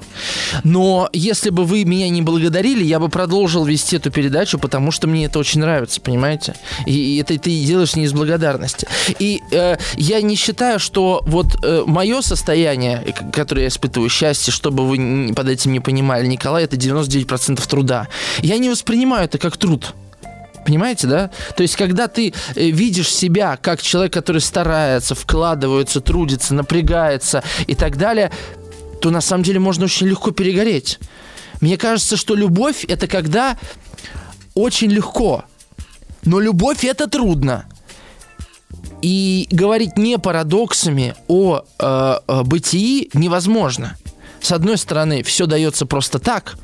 [0.63, 5.07] Но если бы вы меня не благодарили, я бы продолжил вести эту передачу, потому что
[5.07, 6.55] мне это очень нравится, понимаете?
[6.85, 8.87] И, и это ты делаешь не из благодарности.
[9.19, 13.03] И э, я не считаю, что вот э, мое состояние,
[13.33, 18.07] которое я испытываю, счастье, чтобы вы под этим не понимали, Николай, это 99% труда.
[18.39, 19.95] Я не воспринимаю это как труд.
[20.65, 21.31] Понимаете, да?
[21.55, 27.73] То есть, когда ты э, видишь себя как человек, который старается, вкладывается, трудится, напрягается и
[27.73, 28.31] так далее,
[28.99, 30.99] то на самом деле можно очень легко перегореть.
[31.61, 33.57] Мне кажется, что любовь это когда
[34.55, 35.45] очень легко.
[36.23, 37.65] Но любовь это трудно.
[39.01, 43.95] И говорить не парадоксами о э, э, бытии невозможно.
[44.41, 46.57] С одной стороны, все дается просто так,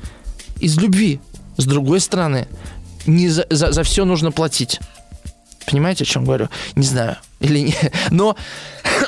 [0.60, 1.20] из любви.
[1.56, 2.48] С другой стороны,
[3.06, 4.80] не за, за, за все нужно платить.
[5.66, 6.48] Понимаете, о чем говорю?
[6.74, 7.16] Не знаю.
[7.40, 7.76] Или не.
[8.10, 8.36] Но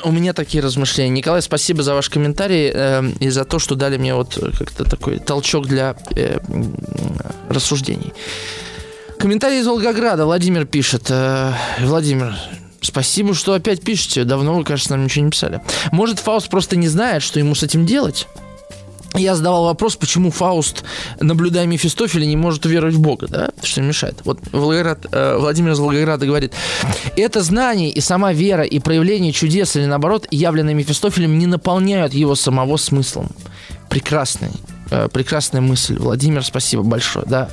[0.03, 1.11] у меня такие размышления.
[1.11, 5.19] Николай, спасибо за ваш комментарий э, и за то, что дали мне вот как-то такой
[5.19, 6.39] толчок для э,
[7.49, 8.13] рассуждений.
[9.19, 10.25] Комментарий из Волгограда.
[10.25, 11.07] Владимир пишет.
[11.09, 12.35] Э, Владимир,
[12.79, 14.23] Спасибо, что опять пишете.
[14.23, 15.61] Давно вы, кажется, нам ничего не писали.
[15.91, 18.27] Может, Фауст просто не знает, что ему с этим делать?
[19.17, 20.83] Я задавал вопрос, почему Фауст,
[21.19, 23.49] наблюдая Мефистофеля, не может уверовать в Бога, да?
[23.61, 24.21] Что мешает?
[24.23, 26.53] Вот Волгоград, э, Владимир из Волгограда говорит,
[27.15, 32.35] это знание и сама вера и проявление чудес или наоборот, явленные Мефистофелем, не наполняют его
[32.35, 33.29] самого смыслом.
[33.89, 34.51] Прекрасный,
[34.91, 35.97] э, прекрасная мысль.
[35.97, 37.49] Владимир, спасибо большое, да.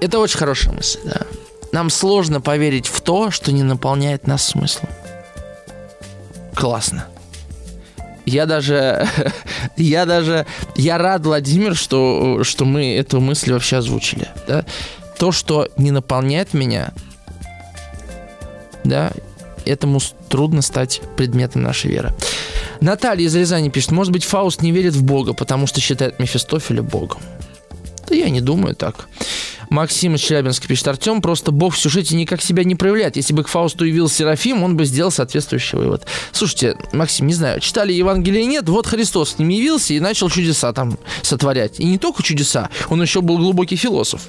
[0.00, 1.22] Это очень хорошая мысль, да.
[1.72, 4.88] Нам сложно поверить в то, что не наполняет нас смыслом.
[6.54, 7.06] Классно.
[8.30, 9.08] Я даже,
[9.76, 14.28] я даже, я рад, Владимир, что, что мы эту мысль вообще озвучили.
[14.46, 14.64] Да?
[15.18, 16.92] То, что не наполняет меня,
[18.84, 19.10] да,
[19.66, 22.14] этому трудно стать предметом нашей веры.
[22.80, 26.82] Наталья из Рязани пишет, может быть, Фауст не верит в Бога, потому что считает Мефистофеля
[26.82, 27.20] Богом.
[28.08, 29.08] Да я не думаю так.
[29.70, 33.16] Максим из Челябинска пишет, Артем, просто Бог в сюжете никак себя не проявляет.
[33.16, 36.06] Если бы к Фаусту явился Серафим, он бы сделал соответствующий вывод.
[36.32, 40.72] Слушайте, Максим, не знаю, читали Евангелие нет, вот Христос к ним явился и начал чудеса
[40.72, 41.78] там сотворять.
[41.78, 44.28] И не только чудеса, он еще был глубокий философ.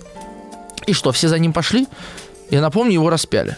[0.85, 1.87] И что, все за ним пошли?
[2.51, 3.57] Я напомню, его распяли.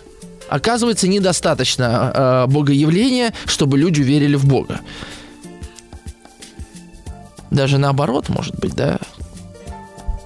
[0.50, 4.80] Оказывается, недостаточно э, богоявления, чтобы люди верили в Бога.
[7.52, 9.00] Даже наоборот, может быть, да?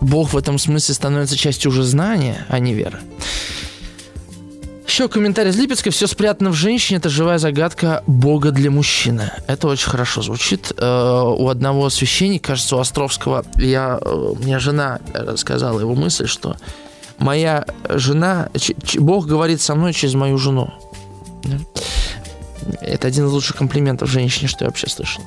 [0.08, 3.00] Бог в этом смысле становится частью уже знания, а не веры.
[4.88, 5.92] Еще комментарий из Липецка.
[5.92, 6.98] Все спрятано в женщине.
[6.98, 9.32] Это живая загадка Бога для мужчины.
[9.46, 10.72] Это очень хорошо звучит.
[10.78, 16.56] Э, у одного священника, кажется, у Островского, я, э, мне жена рассказала его мысль, что
[17.20, 18.50] моя жена,
[18.98, 20.74] Бог говорит со мной через мою жену.
[22.82, 25.24] Это один из лучших комплиментов женщине, что я вообще слышал.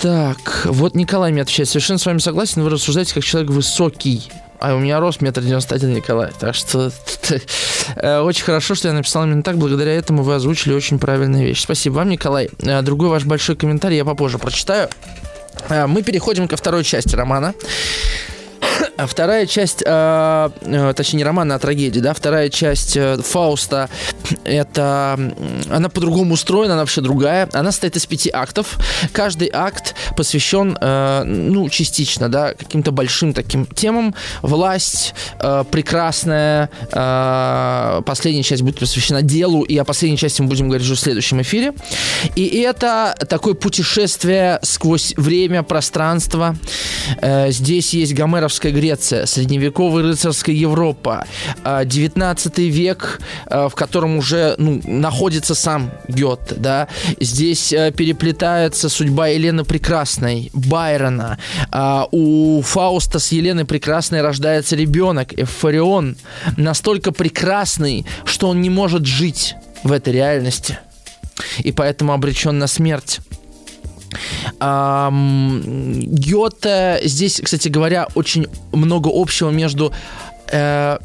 [0.00, 1.68] Так, вот Николай мне отвечает.
[1.68, 4.30] Совершенно с вами согласен, вы рассуждаете как человек высокий.
[4.60, 6.30] А у меня рост метр девяносто один, Николай.
[6.38, 6.90] Так что
[7.96, 9.56] э, очень хорошо, что я написал именно так.
[9.56, 11.62] Благодаря этому вы озвучили очень правильные вещи.
[11.62, 12.48] Спасибо вам, Николай.
[12.62, 14.88] Э, другой ваш большой комментарий я попозже прочитаю.
[15.68, 17.54] Э, мы переходим ко второй части романа.
[18.98, 23.88] А вторая часть, э, э, точнее не романа, а трагедии, да, вторая часть э, Фауста,
[24.42, 25.16] это,
[25.70, 27.48] она по-другому устроена, она вообще другая.
[27.52, 28.76] Она состоит из пяти актов.
[29.12, 34.16] Каждый акт посвящен, э, ну, частично, да, каким-то большим таким темам.
[34.42, 40.66] Власть, э, прекрасная, э, последняя часть будет посвящена делу, и о последней части мы будем
[40.66, 41.72] говорить уже в следующем эфире.
[42.34, 46.56] И это такое путешествие сквозь время, пространство.
[47.20, 51.26] Э, здесь есть гомеровская Греция, средневековая рыцарская Европа,
[51.84, 56.88] 19 э, век, э, в котором уже ну, находится сам Гёте, да.
[57.20, 61.36] Здесь э, переплетается судьба Елены Прекрасной, Байрона.
[62.12, 66.16] У Фауста с Еленой Прекрасной рождается ребенок, Эфорион,
[66.56, 70.78] настолько прекрасный, что он не может жить в этой реальности.
[71.58, 73.20] И поэтому обречен на смерть.
[76.10, 79.92] Гёте, здесь, кстати говоря, очень много общего между
[80.50, 80.98] э,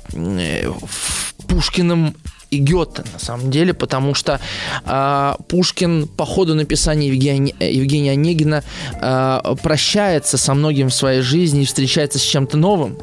[1.48, 2.16] Пушкиным
[2.54, 4.40] и Гёте, на самом деле, потому что
[4.86, 8.64] э, Пушкин по ходу написания Евгения, Евгения Онегина
[9.02, 12.98] э, прощается со многим в своей жизни и встречается с чем-то новым.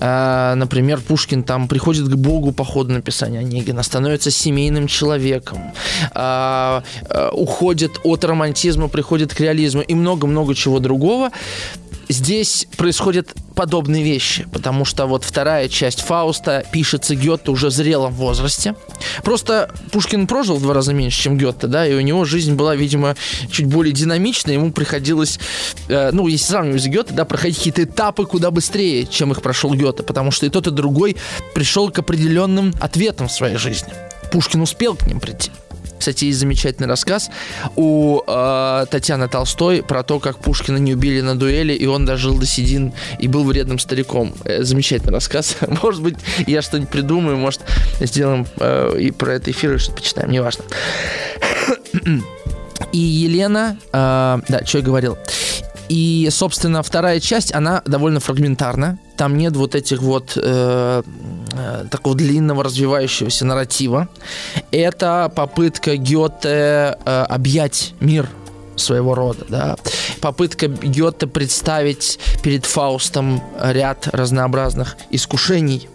[0.00, 5.58] Э, например, Пушкин там приходит к Богу по ходу написания Онегина, становится семейным человеком,
[6.14, 11.30] э, э, уходит от романтизма, приходит к реализму и много-много чего другого
[12.12, 18.12] здесь происходят подобные вещи, потому что вот вторая часть Фауста пишется Гёте уже в зрелом
[18.12, 18.74] возрасте.
[19.24, 22.74] Просто Пушкин прожил в два раза меньше, чем Гёте, да, и у него жизнь была,
[22.76, 23.16] видимо,
[23.50, 25.38] чуть более динамичная, ему приходилось,
[25.88, 29.74] э, ну, если сравнивать с Гёте, да, проходить какие-то этапы куда быстрее, чем их прошел
[29.74, 31.16] Гёте, потому что и тот, и другой
[31.54, 33.92] пришел к определенным ответам в своей жизни.
[34.30, 35.50] Пушкин успел к ним прийти.
[36.02, 37.30] Кстати, есть замечательный рассказ
[37.76, 42.36] у э, Татьяны Толстой про то, как Пушкина не убили на дуэли, и он дожил
[42.36, 44.34] до седин и был вредным стариком.
[44.44, 45.58] Э, замечательный рассказ.
[45.80, 46.16] Может быть,
[46.48, 47.60] я что-нибудь придумаю, может,
[48.00, 50.64] сделаем э, и про это эфир, что-то почитаем, неважно.
[52.90, 55.16] И Елена, э, да, что я говорил.
[55.92, 58.98] И, собственно, вторая часть, она довольно фрагментарна.
[59.18, 61.02] Там нет вот этих вот э,
[61.52, 64.08] э, такого длинного развивающегося нарратива.
[64.70, 68.26] Это попытка Гёте э, объять мир
[68.74, 69.76] своего рода, да.
[70.22, 75.90] Попытка Гёте представить перед Фаустом ряд разнообразных искушений,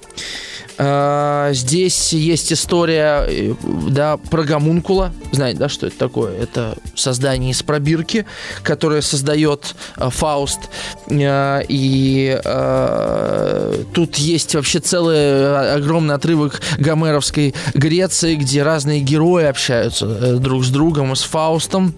[1.54, 3.54] здесь есть история, э,
[3.90, 5.12] да, про гомункула.
[5.32, 6.38] Знаете, да, что это такое?
[6.38, 8.26] Это создание из пробирки,
[8.64, 10.70] которое создает э, Фауст.
[11.08, 20.38] Э, и э, тут есть вообще целый огромный отрывок гомеровской Греции, где разные герои общаются
[20.38, 21.94] друг с другом, с Фаустом.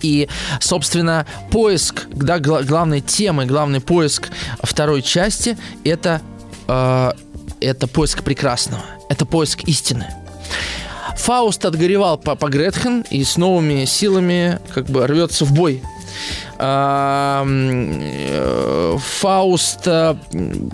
[0.00, 0.28] И,
[0.60, 4.30] собственно, поиск, да, главной темы, главный поиск
[4.62, 6.20] второй части– это
[7.62, 10.06] это поиск прекрасного, это поиск истины.
[11.16, 15.82] Фауст отгоревал папа Гретхен и с новыми силами как бы рвется в бой.
[16.58, 19.88] А, э, Фауст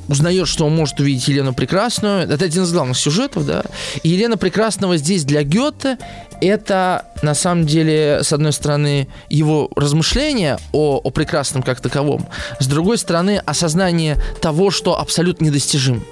[0.09, 2.29] узнает, что он может увидеть Елену Прекрасную.
[2.29, 3.63] Это один из главных сюжетов, да.
[4.03, 5.99] И Елена Прекрасного здесь для Гёте
[6.41, 12.29] это на самом деле, с одной стороны, его размышления о, о прекрасном как таковом,
[12.61, 16.05] с другой стороны, осознание того, что абсолютно недостижим.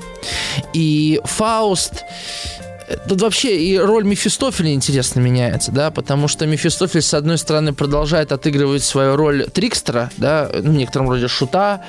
[0.73, 2.05] И Фауст
[3.09, 8.31] Тут вообще и роль Мефистофеля интересно меняется, да, потому что Мефистофель, с одной стороны, продолжает
[8.31, 11.83] отыгрывать свою роль Трикстера, да, ну, в некотором роде шута,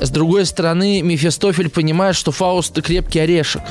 [0.00, 3.62] с другой стороны, Мефистофель понимает, что Фауст крепкий орешек,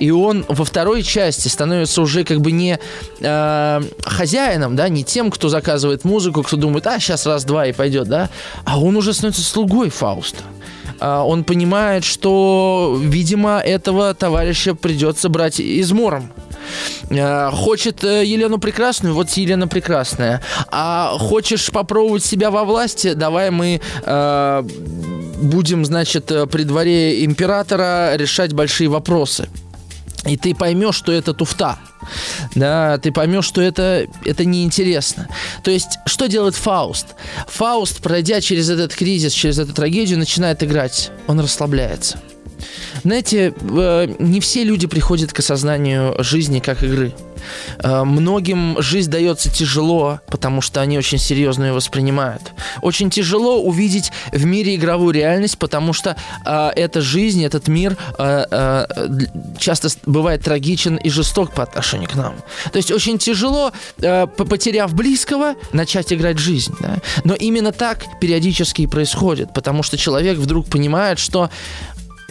[0.00, 2.78] и он во второй части становится уже как бы не
[3.20, 8.08] э, хозяином, да, не тем, кто заказывает музыку, кто думает, а сейчас раз-два и пойдет,
[8.08, 8.30] да,
[8.64, 10.44] а он уже становится слугой Фауста.
[11.00, 16.32] А, он понимает, что, видимо, этого товарища придется брать измором.
[17.10, 20.40] А, хочет э, Елену Прекрасную, вот Елена Прекрасная.
[20.70, 24.62] А хочешь попробовать себя во власти, давай мы э,
[25.42, 29.48] будем, значит, при дворе императора решать большие вопросы.
[30.26, 31.78] И ты поймешь, что это туфта.
[32.54, 35.28] Да, ты поймешь, что это, это неинтересно.
[35.62, 37.14] То есть, что делает Фауст?
[37.48, 41.10] Фауст, пройдя через этот кризис, через эту трагедию, начинает играть.
[41.26, 42.20] Он расслабляется.
[43.02, 47.12] Знаете, э, не все люди приходят к осознанию жизни как игры.
[47.78, 52.52] Э, многим жизнь дается тяжело, потому что они очень серьезно ее воспринимают.
[52.82, 58.46] Очень тяжело увидеть в мире игровую реальность, потому что э, эта жизнь, этот мир э,
[58.50, 58.86] э,
[59.58, 62.34] часто бывает трагичен и жесток по отношению к нам.
[62.72, 66.74] То есть очень тяжело, э, потеряв близкого, начать играть жизнь.
[66.80, 66.98] Да?
[67.24, 71.50] Но именно так периодически и происходит, потому что человек вдруг понимает, что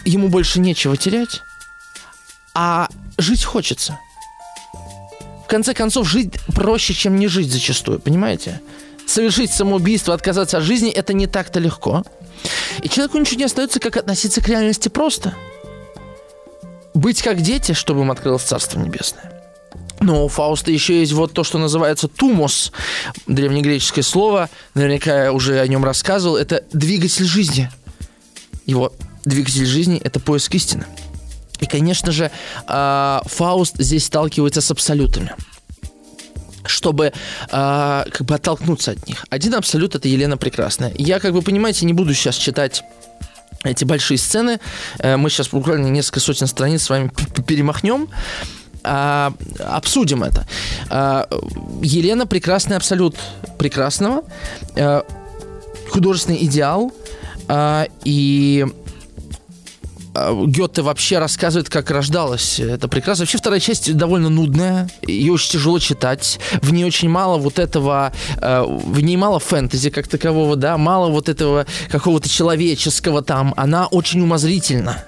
[0.04, 1.42] ему больше нечего терять,
[2.54, 2.88] а
[3.18, 3.98] жить хочется
[5.44, 8.60] в конце концов, жить проще, чем не жить зачастую, понимаете?
[9.06, 12.02] Совершить самоубийство, отказаться от жизни– это не так-то легко.
[12.82, 15.34] И человеку ничего не остается, как относиться к реальности просто.
[16.94, 19.32] Быть как дети, чтобы им открылось Царство Небесное.
[20.00, 22.72] Но у Фауста еще есть вот то, что называется тумос,
[23.26, 27.70] древнегреческое слово, наверняка я уже о нем рассказывал, это двигатель жизни.
[28.66, 28.92] Его
[29.24, 30.86] двигатель жизни– это поиск истины.
[31.64, 32.30] И, конечно же,
[32.66, 35.34] а, Фауст здесь сталкивается с абсолютами
[36.66, 37.12] чтобы э,
[37.50, 39.26] как бы оттолкнуться от них.
[39.28, 40.94] Один абсолют это Елена Прекрасная.
[40.96, 42.82] Я, как вы понимаете, не буду сейчас читать
[43.64, 44.60] эти большие сцены.
[44.98, 47.10] Э, мы сейчас буквально несколько сотен страниц с вами
[47.46, 48.08] перемахнем.
[48.82, 50.46] Э, обсудим это.
[50.88, 51.26] Э,
[51.82, 53.18] Елена прекрасный абсолют
[53.58, 54.24] прекрасного,
[54.74, 55.02] э,
[55.90, 56.92] художественный идеал
[57.46, 58.83] э, и а,
[60.14, 63.22] Гёте вообще рассказывает, как рождалась это прекрасно.
[63.22, 66.38] Вообще вторая часть довольно нудная, ее очень тяжело читать.
[66.62, 71.10] В ней очень мало вот этого, э, в ней мало фэнтези как такового, да, мало
[71.10, 73.54] вот этого какого-то человеческого там.
[73.56, 75.04] Она очень умозрительна.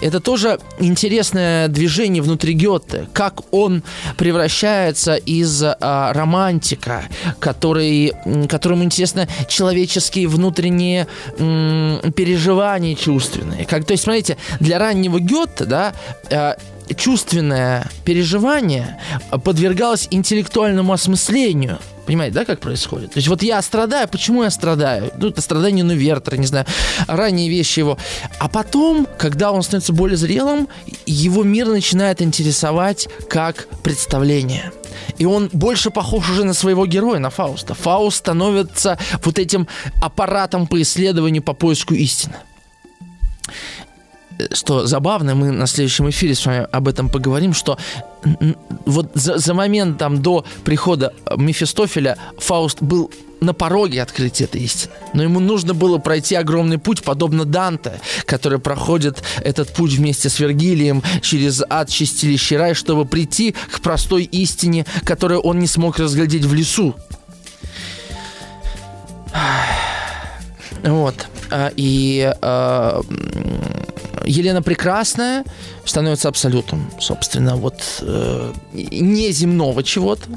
[0.00, 3.82] Это тоже интересное движение внутри Гёте, как он
[4.16, 7.04] превращается из а, романтика,
[7.38, 8.12] который,
[8.48, 11.06] которому интересно человеческие внутренние
[11.38, 13.64] м, переживания чувственные.
[13.66, 15.94] Как, то есть, смотрите, для раннего Гёте, да,
[16.30, 16.56] а,
[16.96, 18.98] чувственное переживание
[19.44, 23.12] подвергалось интеллектуальному осмыслению– Понимаете, да, как происходит?
[23.12, 25.10] То есть вот я страдаю, почему я страдаю?
[25.18, 26.64] Ну, это страдание Нувертера, не знаю,
[27.08, 27.98] ранние вещи его.
[28.38, 30.68] А потом, когда он становится более зрелым,
[31.04, 34.72] его мир начинает интересовать как представление.
[35.18, 37.74] И он больше похож уже на своего героя, на Фауста.
[37.74, 39.66] Фауст становится вот этим
[40.00, 42.36] аппаратом по исследованию, по поиску истины.
[44.52, 47.78] Что забавно, мы на следующем эфире с вами об этом поговорим, что
[48.84, 53.10] вот за, за момент там до прихода Мефистофеля Фауст был
[53.40, 54.92] на пороге открытия этой истины.
[55.12, 60.38] Но ему нужно было пройти огромный путь, подобно Данте, который проходит этот путь вместе с
[60.38, 66.44] Вергилием через ад чистилища рай, чтобы прийти к простой истине, которую он не смог разглядеть
[66.44, 66.94] в лесу.
[70.82, 71.26] Вот.
[71.50, 73.02] А, и а,
[74.26, 75.44] Елена Прекрасная
[75.84, 80.28] становится абсолютом, собственно, вот э, неземного чего-то.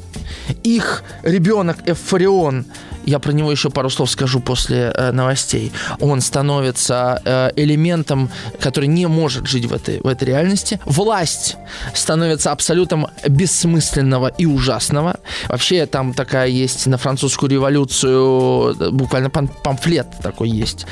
[0.64, 2.66] Их ребенок Эфорион
[3.10, 8.30] я про него еще пару слов скажу после э, новостей, он становится э, элементом,
[8.60, 10.80] который не может жить в этой, в этой реальности.
[10.86, 11.56] Власть
[11.94, 15.18] становится абсолютом бессмысленного и ужасного.
[15.48, 20.86] Вообще там такая есть на французскую революцию, э, буквально пам памфлет такой есть.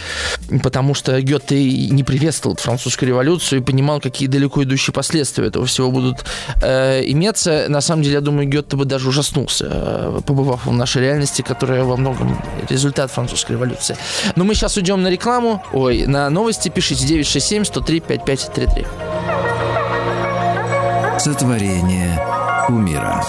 [0.64, 5.92] Потому что Гёте не приветствовал французскую революцию и понимал, какие далеко идущие последствия этого всего
[5.92, 6.26] будут
[6.62, 7.66] э, иметься.
[7.70, 11.84] На самом деле, я думаю, Гёте бы даже ужаснулся, э, побывав в нашей реальности, которая
[11.84, 13.98] во многом результат французской революции.
[14.36, 16.70] Но мы сейчас уйдем на рекламу, ой, на новости.
[16.70, 18.86] Пишите 967 103 5533.
[21.20, 22.20] Сотворение
[22.70, 23.24] умира.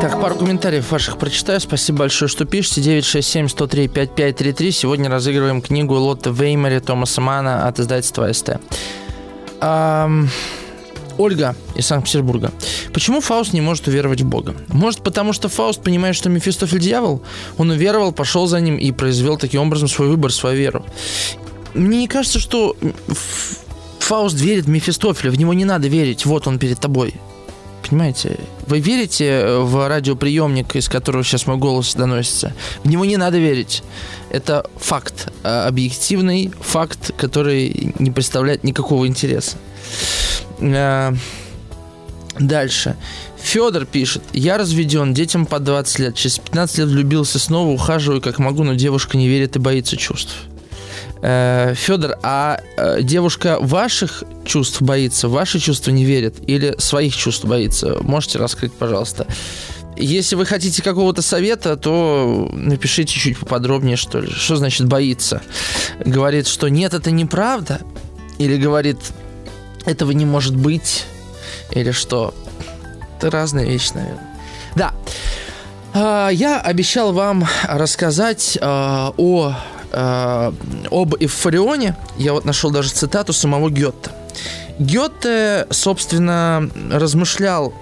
[0.00, 1.60] Так, пару комментариев ваших прочитаю.
[1.60, 2.80] Спасибо большое, что пишете.
[3.00, 4.70] 967-103-5533.
[4.70, 8.58] Сегодня разыгрываем книгу Лотта Веймари Томаса Мана от издательства СТ.
[9.60, 10.28] Эм,
[11.18, 12.52] Ольга из Санкт-Петербурга.
[12.92, 14.54] Почему Фауст не может уверовать в Бога?
[14.68, 17.22] Может, потому что Фауст понимает, что Мефистофель дьявол?
[17.58, 20.86] Он уверовал, пошел за ним и произвел таким образом свой выбор, свою веру.
[21.74, 22.76] Мне не кажется, что
[23.98, 27.14] Фауст верит в Мефистофеля, в него не надо верить, вот он перед тобой.
[27.88, 28.38] Понимаете?
[28.66, 32.52] Вы верите в радиоприемник, из которого сейчас мой голос доносится?
[32.84, 33.82] В него не надо верить.
[34.30, 39.56] Это факт, а, объективный факт, который не представляет никакого интереса.
[40.58, 41.14] Э,
[42.38, 42.96] дальше.
[43.40, 44.22] Федор пишет.
[44.32, 46.14] Я разведен, детям по 20 лет.
[46.14, 50.34] Через 15 лет влюбился снова, ухаживаю как могу, но девушка не верит и боится чувств.
[51.20, 57.44] Э, Федор, а э, девушка ваших чувств боится, ваши чувства не верит или своих чувств
[57.44, 57.98] боится?
[58.02, 59.26] Можете раскрыть, пожалуйста.
[59.96, 64.30] Если вы хотите какого-то совета, то напишите чуть поподробнее, что ли.
[64.30, 65.42] Что значит боится?
[65.98, 67.80] Говорит, что нет, это неправда?
[68.38, 68.98] Или говорит,
[69.86, 71.04] этого не может быть,
[71.72, 72.32] или что.
[73.16, 74.28] Это разные вещи, наверное.
[74.76, 74.94] Да.
[75.94, 79.56] А, я обещал вам рассказать а, о,
[79.92, 80.54] а,
[80.90, 81.96] об Эвфорионе.
[82.16, 84.12] Я вот нашел даже цитату самого Гетта.
[84.78, 87.74] Гетте, собственно, размышлял,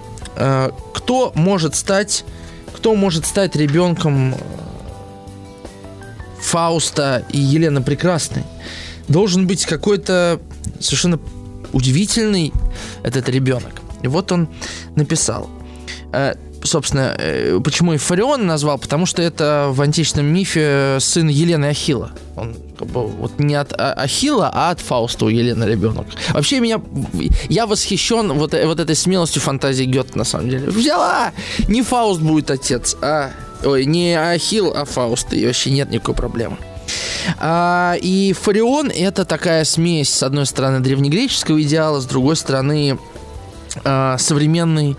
[0.93, 2.25] кто может стать,
[2.75, 4.33] кто может стать ребенком
[6.41, 8.43] Фауста и Елены Прекрасной.
[9.07, 10.39] Должен быть какой-то
[10.79, 11.19] совершенно
[11.73, 12.51] удивительный
[13.03, 13.81] этот ребенок.
[14.01, 14.49] И вот он
[14.95, 15.49] написал.
[16.67, 18.77] Э, собственно, э, почему Эйфорион назвал?
[18.77, 22.11] Потому что это в античном мифе сын Елены Ахила.
[22.35, 26.05] Он как бы, вот не от а, Ахила, а от Фауста у Елены ребенок.
[26.29, 26.81] Вообще меня,
[27.49, 30.67] я восхищен вот, вот этой смелостью фантазии Гет на самом деле.
[30.67, 31.31] Взяла!
[31.67, 33.31] Не Фауст будет отец, а...
[33.63, 35.33] Ой, не Ахил, а Фауст.
[35.33, 36.57] И вообще нет никакой проблемы.
[37.39, 42.99] А, и Фарион это такая смесь, с одной стороны, древнегреческого идеала, с другой стороны,
[44.17, 44.95] современный,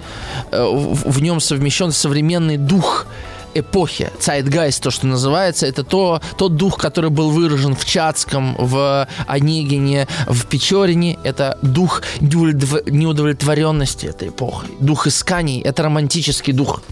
[0.50, 3.06] а, в, в нем совмещен современный дух
[3.54, 9.08] эпохи, Zeitgeist, то, что называется, это то, тот дух, который был выражен в Чацком, в
[9.26, 16.82] Онегине, в Печорине, это дух неудовлетворенности этой эпохи, дух исканий, это романтический дух.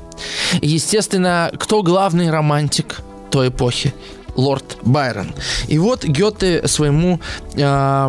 [0.62, 3.94] Естественно, кто главный романтик той эпохи?
[4.36, 5.34] Лорд Байрон.
[5.68, 7.20] И вот Гёте своему...
[7.54, 8.08] Э,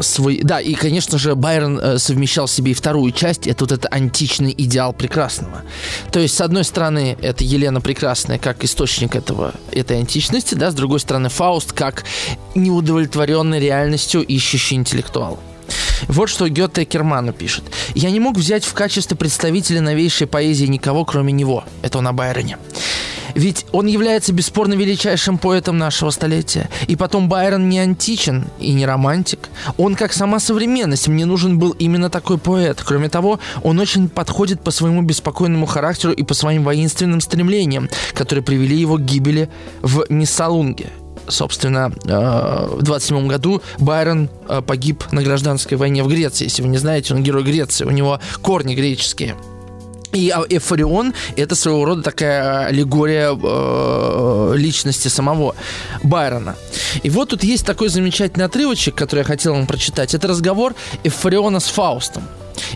[0.00, 3.46] свой, да, и, конечно же, Байрон э, совмещал в себе и вторую часть.
[3.46, 5.62] Это вот этот античный идеал прекрасного.
[6.10, 10.74] То есть, с одной стороны, это Елена Прекрасная как источник этого, этой античности, да, с
[10.74, 12.04] другой стороны, Фауст как
[12.54, 15.38] неудовлетворенный реальностью ищущий интеллектуал.
[16.08, 17.64] Вот что Гёте Керману пишет.
[17.94, 21.64] «Я не мог взять в качестве представителя новейшей поэзии никого, кроме него».
[21.82, 22.58] Это он о Байроне.
[23.34, 26.68] Ведь он является бесспорно величайшим поэтом нашего столетия.
[26.88, 29.48] И потом Байрон не античен и не романтик.
[29.76, 31.08] Он как сама современность.
[31.08, 32.82] Мне нужен был именно такой поэт.
[32.84, 38.44] Кроме того, он очень подходит по своему беспокойному характеру и по своим воинственным стремлениям, которые
[38.44, 39.48] привели его к гибели
[39.82, 40.90] в Миссалунге
[41.28, 46.44] собственно, э, в 27 году Байрон э, погиб на гражданской войне в Греции.
[46.44, 49.36] Если вы не знаете, он герой Греции, у него корни греческие.
[50.12, 55.54] И а, Эфарион– это своего рода такая аллегория э, личности самого
[56.02, 56.56] Байрона.
[57.02, 60.14] И вот тут есть такой замечательный отрывочек, который я хотел вам прочитать.
[60.14, 62.24] Это разговор Эфариона с Фаустом.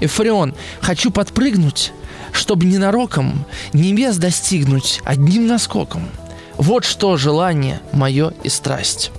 [0.01, 1.93] Эфарион, хочу подпрыгнуть,
[2.33, 6.09] чтобы ненароком небес достигнуть одним наскоком.
[6.57, 9.11] Вот что желание мое и страсть.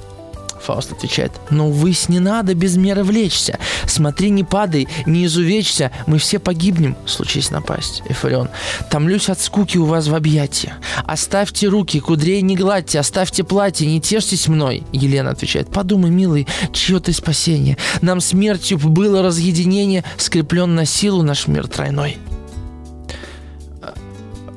[0.65, 3.59] Фауст отвечает, но высь не надо без меры влечься.
[3.85, 8.01] Смотри, не падай, не изувечься, мы все погибнем, случись напасть.
[8.09, 8.49] Эфарион,
[8.89, 10.73] томлюсь от скуки у вас в объятия.
[11.05, 14.83] Оставьте руки, кудрей не гладьте, оставьте платье, не тешьтесь мной.
[14.91, 17.77] Елена отвечает, подумай, милый, чье ты спасение.
[18.01, 22.17] Нам смертью было разъединение, скреплен на силу наш мир тройной.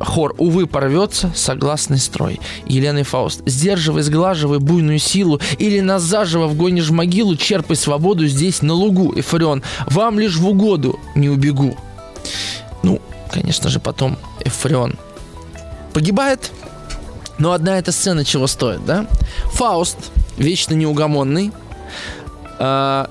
[0.01, 2.41] Хор, увы, порвется, согласный строй.
[2.67, 8.27] Елена и Фауст, сдерживай, сглаживай буйную силу, или нас заживо вгонишь в могилу, черпай свободу
[8.27, 9.13] здесь на лугу.
[9.17, 11.77] Эфарион, вам лишь в угоду не убегу.
[12.83, 14.95] Ну, конечно же, потом Эфарион
[15.93, 16.53] погибает,
[17.39, 19.07] но одна эта сцена чего стоит, да?
[19.53, 19.99] Фауст,
[20.37, 21.51] вечно неугомонный,
[22.59, 23.07] э,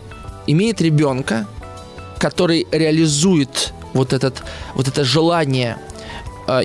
[0.48, 1.48] имеет ребенка,
[2.18, 5.78] который реализует вот, этот, вот это желание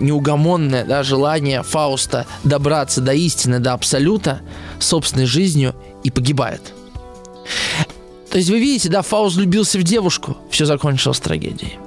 [0.00, 4.40] неугомонное да, желание Фауста добраться до истины, до абсолюта
[4.78, 5.74] собственной жизнью
[6.04, 6.72] и погибает.
[8.30, 11.78] То есть вы видите, да, Фауст влюбился в девушку, все закончилось трагедией.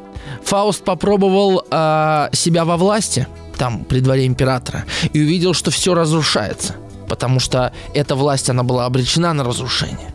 [0.43, 3.27] Фауст попробовал э, себя во власти,
[3.57, 6.75] там, при дворе императора, и увидел, что все разрушается,
[7.09, 10.14] потому что эта власть, она была обречена на разрушение.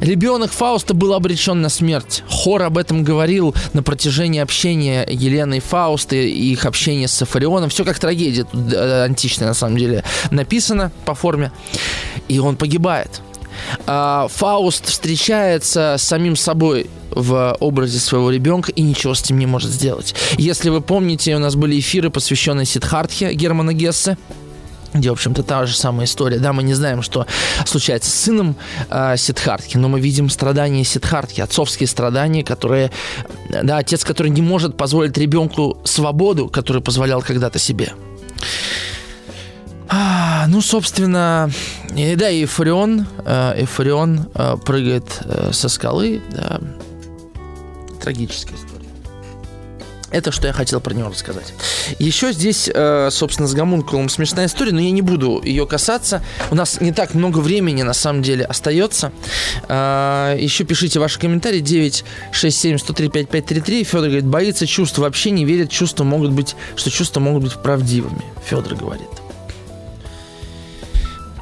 [0.00, 2.22] Ребенок Фауста был обречен на смерть.
[2.28, 7.70] Хор об этом говорил на протяжении общения Елены и Фауста и их общения с Эвфорионом.
[7.70, 11.52] Все как трагедия э, античная на самом деле написано по форме.
[12.28, 13.20] И он погибает.
[13.86, 19.46] А Фауст встречается с самим собой в образе своего ребенка и ничего с этим не
[19.46, 20.14] может сделать.
[20.38, 24.16] Если вы помните, у нас были эфиры, посвященные Сидхартхе Германа Гессе
[24.94, 26.38] где, в общем-то, та же самая история.
[26.38, 27.26] Да, мы не знаем, что
[27.64, 28.56] случается с сыном
[28.90, 32.90] э, Сидхартки, но мы видим страдания Сидхартки, отцовские страдания, которые,
[33.50, 37.92] да, отец, который не может позволить ребенку свободу, которую позволял когда-то себе.
[39.88, 41.50] А, ну, собственно,
[41.94, 46.60] и, да, и Эфарион, э, Эфарион э, прыгает э, со скалы, да,
[48.00, 48.71] трагическая история.
[50.12, 51.54] Это что я хотел про него рассказать.
[51.98, 56.22] Еще здесь, э, собственно, с гомункулом смешная история, но я не буду ее касаться.
[56.50, 59.10] У нас не так много времени, на самом деле, остается.
[59.68, 61.60] Э, еще пишите ваши комментарии.
[61.60, 63.84] 967 103 5533.
[63.84, 68.22] Федор говорит, боится чувств, вообще не верит, чувства могут быть, что чувства могут быть правдивыми.
[68.44, 69.08] Федор говорит.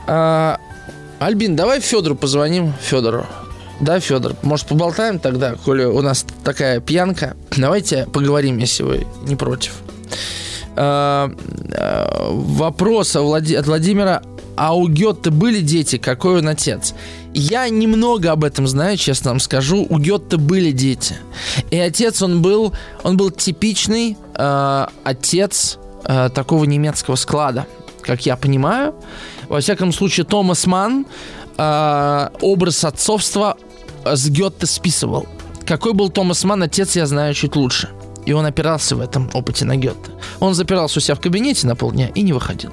[0.07, 0.59] А,
[1.19, 2.73] Альбин, давай Федору позвоним.
[2.81, 3.27] Федору.
[3.81, 4.35] Да, Федор?
[4.43, 7.37] Может, поболтаем тогда, коли у нас такая пьянка?
[7.57, 9.73] Давайте поговорим, если вы не против.
[10.77, 11.31] А,
[11.75, 14.23] а, вопрос от Владимира.
[14.57, 15.97] А у Гетте были дети?
[15.97, 16.95] Какой он отец?
[17.33, 19.87] Я немного об этом знаю, честно вам скажу.
[19.89, 21.17] У Гетте были дети.
[21.71, 27.67] И отец он был, он был типичный э, отец э, такого немецкого склада,
[28.03, 28.95] как я понимаю.
[29.49, 31.07] Во всяком случае, Томас Ман
[31.57, 33.57] э, образ отцовства
[34.05, 35.27] с Гетте списывал.
[35.67, 37.91] Какой был Томас Ман, отец я знаю чуть лучше.
[38.27, 40.11] И он опирался в этом опыте на Гетте.
[40.41, 42.71] Он запирался у себя в кабинете на полдня и не выходил.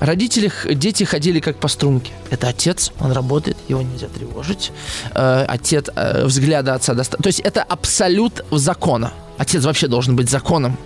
[0.00, 2.12] Родители, дети ходили как по струнке.
[2.30, 4.72] Это отец, он работает, его нельзя тревожить.
[5.14, 7.22] Э, отец, э, взгляда отца достаточно.
[7.22, 9.12] То есть это абсолют закона.
[9.38, 10.76] Отец вообще должен быть законом.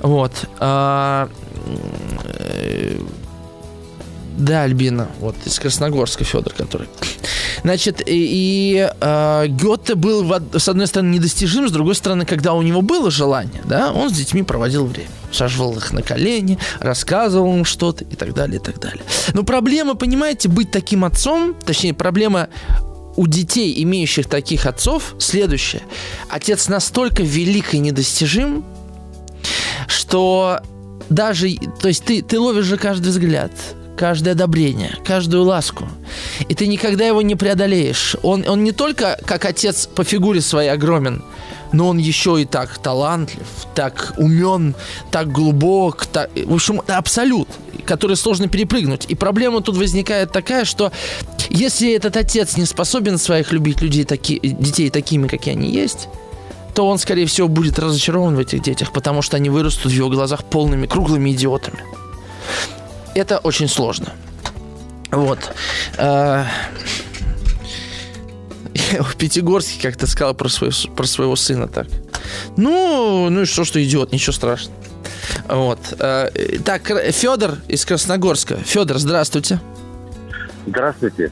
[0.00, 0.32] Вот.
[0.60, 1.28] Э,
[2.24, 2.98] э
[4.36, 6.88] да, Альбина, вот из Красногорска Федор, который.
[7.62, 12.62] Значит, и, и э, Гёте был, с одной стороны, недостижим, с другой стороны, когда у
[12.62, 15.10] него было желание, да, он с детьми проводил время.
[15.30, 19.02] Саживал их на колени, рассказывал им что-то и так далее, и так далее.
[19.32, 22.48] Но проблема, понимаете, быть таким отцом, точнее, проблема
[23.16, 25.82] у детей, имеющих таких отцов, следующая.
[26.28, 28.64] Отец настолько велик и недостижим,
[29.86, 30.60] что
[31.08, 33.52] даже, то есть ты, ты ловишь же каждый взгляд,
[34.02, 35.88] каждое одобрение, каждую ласку.
[36.48, 38.16] И ты никогда его не преодолеешь.
[38.24, 41.22] Он, он не только как отец по фигуре своей огромен,
[41.70, 43.46] но он еще и так талантлив,
[43.76, 44.74] так умен,
[45.12, 47.48] так глубок, так, в общем, абсолют,
[47.84, 49.06] который сложно перепрыгнуть.
[49.08, 50.90] И проблема тут возникает такая, что
[51.48, 56.08] если этот отец не способен своих любить людей, таки, детей такими, какие они есть,
[56.74, 60.08] то он, скорее всего, будет разочарован в этих детях, потому что они вырастут в его
[60.08, 61.84] глазах полными, круглыми идиотами
[63.14, 64.12] это очень сложно.
[65.10, 65.38] Вот.
[65.98, 66.46] А,
[69.00, 71.86] в Пятигорске как-то сказал про, свой, про своего сына так.
[72.56, 74.76] Ну, ну и что, что идиот, ничего страшного.
[75.48, 75.78] Вот.
[75.98, 76.30] Э,
[76.64, 78.56] так, Федор из Красногорска.
[78.56, 79.60] Федор, здравствуйте.
[80.66, 81.30] Здравствуйте.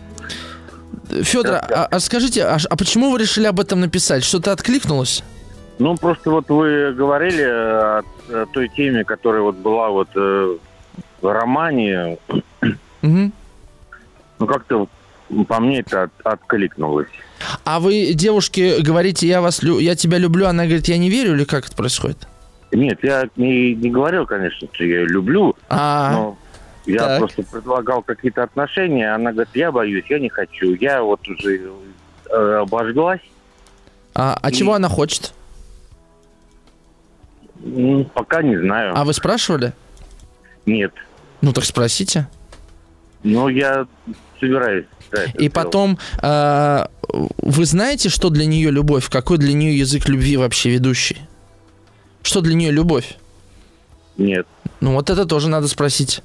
[1.08, 4.24] Федор, а, а скажите, а, а почему вы решили об этом написать?
[4.24, 5.22] Что-то откликнулось?
[5.78, 10.56] Ну, просто вот вы говорили о, о той теме, которая вот была вот э,
[11.22, 12.18] романе.
[13.02, 13.32] Угу.
[14.38, 14.88] Ну, как-то
[15.48, 17.08] по мне это от, откликнулось.
[17.64, 21.34] А вы девушке говорите, я вас, лю- я тебя люблю, она говорит, я не верю,
[21.34, 22.26] или как это происходит?
[22.72, 26.38] Нет, я не, не говорил, конечно, что я ее люблю, А, но
[26.86, 27.18] я так.
[27.18, 30.74] просто предлагал какие-то отношения, она говорит, я боюсь, я не хочу.
[30.74, 31.60] Я вот уже
[32.30, 33.20] э, обожглась,
[34.14, 35.32] а, а чего она хочет?
[38.14, 38.92] Пока не знаю.
[38.96, 39.72] А вы спрашивали?
[40.66, 40.92] Нет.
[41.41, 42.28] Ну так спросите.
[43.22, 43.86] Но я
[44.38, 44.86] собираюсь.
[45.12, 45.53] да, И сделать.
[45.53, 49.09] потом, а, вы знаете, что для нее любовь?
[49.11, 51.18] Какой для нее язык любви вообще ведущий?
[52.22, 53.16] Что для нее любовь?
[54.16, 54.47] Нет.
[54.80, 56.22] Ну вот это тоже надо спросить.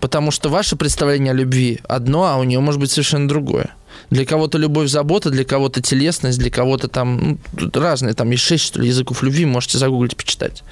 [0.00, 3.70] Потому что ваше представление о любви одно, а у нее может быть совершенно другое.
[4.10, 8.14] Для кого-то любовь, забота, для кого-то телесность, для кого-то там ну, разные.
[8.14, 10.62] Там есть шесть, что ли, языков любви, можете загуглить, почитать.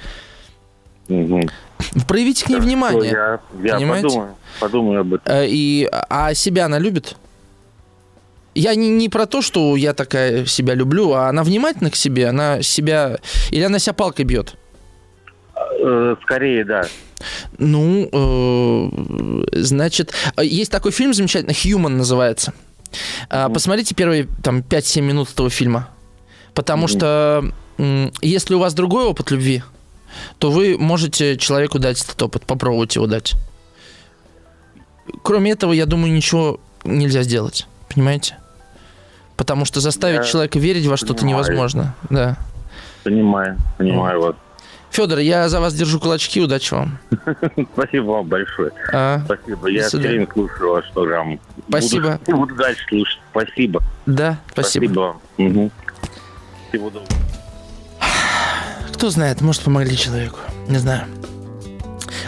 [1.09, 1.49] Мгм.
[2.07, 3.11] Проявите к ней Хорошо, внимание.
[3.11, 4.07] Я, я Понимаете?
[4.07, 5.35] подумаю, подумаю об этом.
[5.35, 7.15] Э, И, а себя она любит?
[8.55, 12.27] Я не, не про то, что я такая себя люблю, а она внимательна к себе,
[12.27, 13.19] она себя...
[13.51, 14.55] Или она себя палкой бьет?
[15.55, 16.83] Э, Скорее, да.
[17.57, 22.53] Ну, э, значит, э, есть такой фильм замечательный, «Human» называется.
[23.31, 23.53] Мгм.
[23.53, 25.89] Посмотрите первые там 5-7 минут этого фильма.
[26.53, 26.87] Потому Мгм.
[26.87, 27.51] что
[28.21, 29.61] если у вас другой опыт любви,
[30.39, 33.35] то вы можете человеку дать этот опыт, попробовать его дать.
[35.23, 37.67] Кроме этого, я думаю, ничего нельзя сделать.
[37.93, 38.37] Понимаете?
[39.35, 41.95] Потому что заставить Я человека верить во что-то невозможно.
[42.09, 42.37] Да.
[43.03, 44.35] Понимаю, понимаю вас.
[44.89, 46.97] Федор, я за вас держу кулачки, удачи вам.
[47.73, 48.71] Спасибо вам большое.
[48.91, 49.67] А, Спасибо.
[49.67, 51.39] Я все время слушаю ваш программу.
[51.69, 52.19] Спасибо.
[52.25, 53.19] Буду, буду дальше слушать.
[53.31, 53.83] Спасибо.
[54.05, 54.99] да, спасибо.
[54.99, 55.21] вам.
[55.37, 55.71] Мгм.
[56.69, 57.36] Всего доброго.
[58.97, 60.39] Кто знает, может, помогли человеку.
[60.67, 61.05] Не знаю.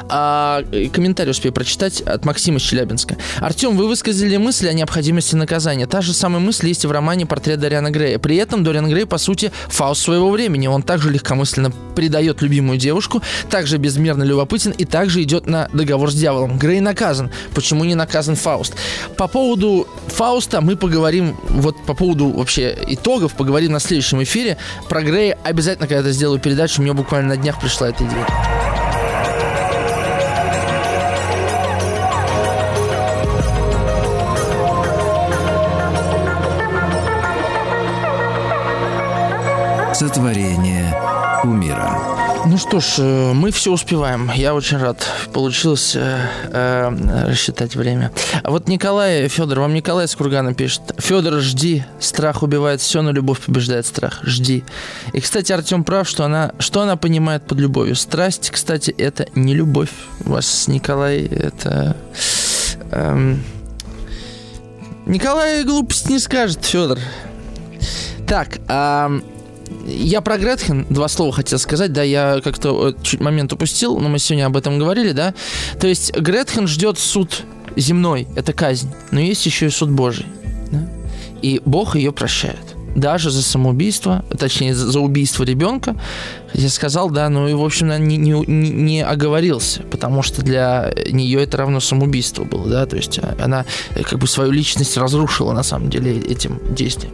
[0.10, 3.18] А, э, комментарий успею прочитать от Максима Челябинска.
[3.40, 5.88] Артем, вы высказали мысль о необходимости наказания.
[5.88, 8.20] Та же самая мысль есть в романе «Портрет Дориана Грея».
[8.20, 10.68] При этом Дориан Грей, по сути, фауст своего времени.
[10.68, 16.16] Он также легкомысленно предает любимую девушку, также безмерно любопытен и также идет на договор с
[16.16, 16.58] дьяволом.
[16.58, 17.30] Грей наказан.
[17.54, 18.74] Почему не наказан Фауст?
[19.18, 24.58] По поводу Фауста мы поговорим, вот по поводу вообще итогов, поговорим на следующем эфире.
[24.88, 26.82] Про Грея обязательно когда-то сделаю передачу.
[26.82, 28.89] Мне буквально на днях пришла эта идея.
[40.00, 40.96] Сотворение
[41.44, 42.00] умира.
[42.46, 44.32] Ну что ж, э, мы все успеваем.
[44.34, 45.06] Я очень рад.
[45.34, 46.22] Получилось э,
[46.54, 48.10] э, рассчитать время.
[48.42, 50.84] А вот Николай, Федор, вам Николай с Кургана пишет.
[51.00, 51.84] Федор, жди.
[52.00, 54.22] Страх убивает все, но любовь побеждает страх.
[54.24, 54.64] Жди.
[55.12, 57.98] И, кстати, Артем прав, что она, что она понимает под любовью.
[57.98, 59.92] Страсть, кстати, это не любовь.
[60.24, 61.98] У вас, Николай, это...
[62.92, 63.44] эм,
[65.06, 67.00] Николай глупость не скажет, Федор.
[68.26, 69.24] Так, ам,
[69.90, 74.10] я про Гретхен два слова хотел сказать, да, я как-то э, чуть момент упустил, но
[74.10, 75.34] мы сегодня об этом говорили, да.
[75.80, 77.44] То есть Гретхен ждет суд
[77.76, 80.26] земной, это казнь, но есть еще и суд Божий,
[80.72, 80.88] да?
[81.42, 82.76] и Бог ее прощает.
[82.96, 85.96] Даже за самоубийство, точнее, за убийство ребенка,
[86.54, 90.92] я сказал, да, ну и, в общем, не, не, не- не оговорился, потому что для
[91.10, 93.66] нее это равно самоубийство было, да, то есть э, она
[93.96, 97.14] э, как бы свою личность разрушила на самом деле этим действием.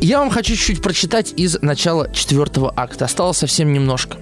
[0.00, 3.04] Я вам хочу чуть-чуть прочитать из начала четвертого акта.
[3.06, 4.18] Осталось совсем немножко.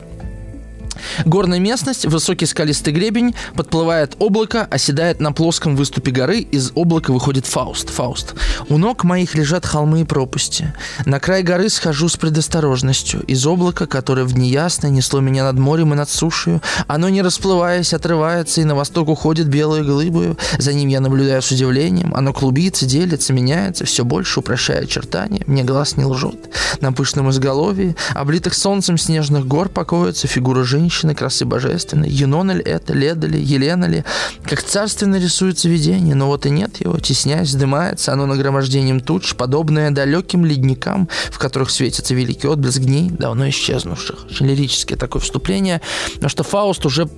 [1.24, 7.46] Горная местность, высокий скалистый гребень, подплывает облако, оседает на плоском выступе горы, из облака выходит
[7.46, 7.90] Фауст.
[7.90, 8.34] Фауст.
[8.68, 10.72] У ног моих лежат холмы и пропасти.
[11.06, 13.22] На край горы схожу с предосторожностью.
[13.22, 17.22] Из облака, которое в дни ясные несло меня над морем и над сушей, оно не
[17.22, 20.38] расплываясь, отрывается и на восток уходит белую глыбою.
[20.58, 22.14] За ним я наблюдаю с удивлением.
[22.14, 25.42] Оно клубится, делится, меняется, все больше упрощая очертания.
[25.46, 26.50] Мне глаз не лжет.
[26.80, 32.08] На пышном изголовье, облитых солнцем снежных гор покоится фигура женщины, красы божественной.
[32.08, 34.04] Юнона ли это, Леда ли, Елена ли?
[34.44, 36.98] Как царственно рисуется видение, но вот и нет его.
[36.98, 43.48] Теснясь, вздымается оно нагромождением туч, подобное далеким ледникам, в которых светится великий отблеск дней, давно
[43.48, 44.26] исчезнувших.
[44.30, 45.80] Очень лирическое такое вступление,
[46.14, 47.08] потому что Фауст уже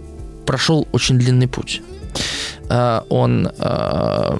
[0.46, 1.82] прошел очень длинный путь.
[2.68, 4.38] А, Он а,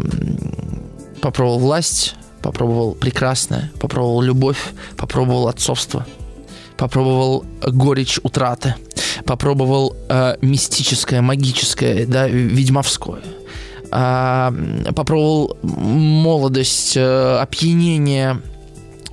[1.20, 6.06] попробовал власть, попробовал прекрасное, попробовал любовь, попробовал отцовство.
[6.76, 8.74] Попробовал горечь утраты,
[9.24, 13.22] попробовал э, мистическое, магическое, да, ведьмовское.
[13.90, 14.50] Э,
[14.94, 18.40] попробовал молодость, э, опьянение,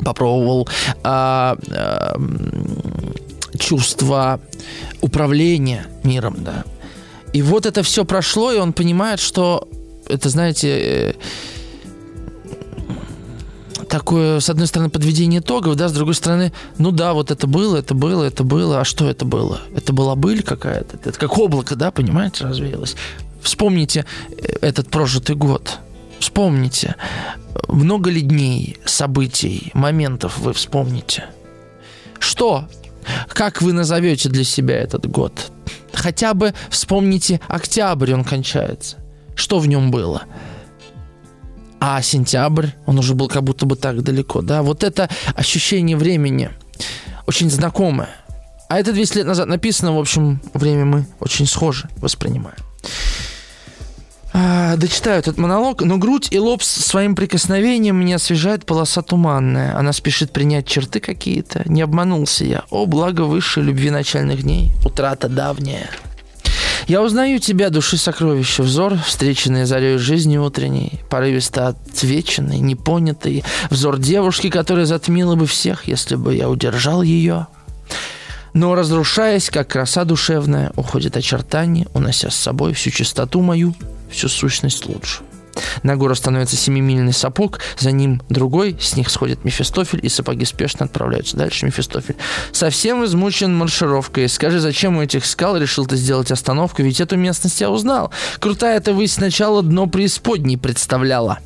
[0.03, 0.67] попробовал
[1.03, 2.15] э, э,
[3.59, 4.39] чувство
[5.01, 6.63] управления миром, да.
[7.33, 9.67] И вот это все прошло, и он понимает, что
[10.07, 11.13] это, знаете, э,
[13.87, 17.77] такое, с одной стороны, подведение итогов, да, с другой стороны, ну да, вот это было,
[17.77, 19.61] это было, это было, а что это было?
[19.75, 22.95] Это была быль какая-то, это как облако, да, понимаете, развеялось.
[23.41, 25.79] Вспомните э, этот прожитый год.
[26.19, 26.95] Вспомните,
[27.67, 31.25] много ли дней, событий, моментов вы вспомните?
[32.19, 32.69] Что?
[33.27, 35.51] Как вы назовете для себя этот год?
[35.93, 38.97] Хотя бы вспомните октябрь, он кончается.
[39.35, 40.23] Что в нем было?
[41.85, 44.63] А сентябрь, он уже был как будто бы так далеко, да?
[44.63, 46.49] Вот это ощущение времени
[47.27, 48.07] очень знакомое.
[48.69, 52.55] А это 200 лет назад написано, в общем, время мы очень схоже воспринимаем.
[54.31, 59.77] А, дочитаю этот монолог, но грудь и лоб своим прикосновением мне освежает полоса туманная.
[59.77, 61.63] Она спешит принять черты какие-то.
[61.65, 62.63] Не обманулся я.
[62.69, 64.71] О, благо высшей любви начальных дней.
[64.85, 65.89] Утрата давняя.
[66.87, 74.49] Я узнаю тебя, души сокровища, взор, встреченный зарей жизни утренней, порывисто отвеченный, непонятый, взор девушки,
[74.49, 77.47] которая затмила бы всех, если бы я удержал ее.
[78.53, 83.73] Но, разрушаясь, как краса душевная, уходит очертание, унося с собой всю чистоту мою,
[84.11, 85.21] всю сущность лучше.
[85.83, 90.85] На гору становится семимильный сапог, за ним другой, с них сходит Мефистофель, и сапоги спешно
[90.85, 91.65] отправляются дальше.
[91.65, 92.15] Мефистофель
[92.51, 94.29] совсем измучен маршировкой.
[94.29, 96.81] Скажи, зачем у этих скал решил ты сделать остановку?
[96.81, 98.11] Ведь эту местность я узнал.
[98.39, 101.39] Крутая это вы сначала дно преисподней представляла.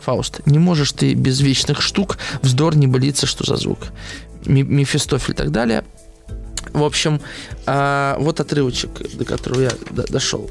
[0.00, 3.78] Фауст, не можешь ты без вечных штук, вздор не болится, что за звук.
[4.44, 5.84] Мефистофель и так далее.
[6.72, 7.20] В общем,
[7.66, 9.70] а, вот отрывочек, до которого я
[10.08, 10.50] дошел.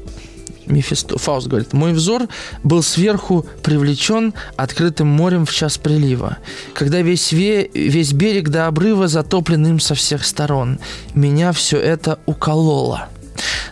[0.66, 2.28] Мефисто, Фауст говорит, мой взор
[2.62, 6.38] был сверху привлечен открытым морем в час прилива,
[6.74, 10.78] когда весь, ве, весь берег до обрыва затоплен им со всех сторон.
[11.14, 13.08] Меня все это укололо.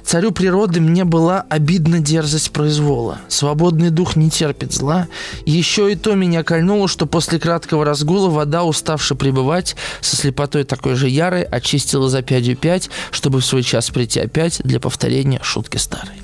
[0.05, 3.19] Царю природы мне была обидна дерзость произвола.
[3.29, 5.07] Свободный дух не терпит зла.
[5.47, 10.97] Еще и то меня кольнуло, что после краткого разгула вода, уставши пребывать, со слепотой такой
[10.97, 15.77] же ярой, очистила за пятью пять, чтобы в свой час прийти опять для повторения шутки
[15.77, 16.17] старой.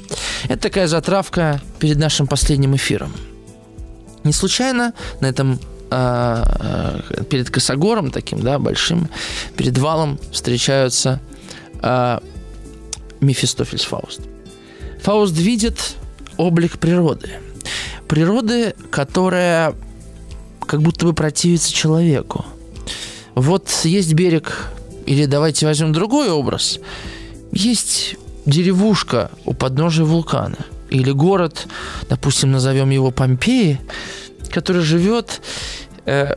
[0.49, 3.13] Это такая затравка перед нашим последним эфиром.
[4.25, 5.61] Не случайно на этом
[5.91, 6.43] э,
[7.11, 9.09] э, перед Косогором таким, да, большим,
[9.57, 11.21] перед валом встречаются
[11.83, 12.19] э,
[13.21, 14.21] Мефистофель с Фауст.
[15.03, 15.97] Фауст видит
[16.37, 17.31] облик природы.
[18.09, 19.75] Природы, которая
[20.61, 22.45] как будто бы противится человеку.
[23.35, 24.69] Вот есть берег,
[25.07, 26.81] или давайте возьмем другой образ.
[27.53, 30.59] Есть деревушка у подножия вулкана.
[30.91, 31.67] Или город,
[32.09, 33.81] допустим, назовем его Помпеи,
[34.51, 35.41] который живет,
[36.07, 36.35] э,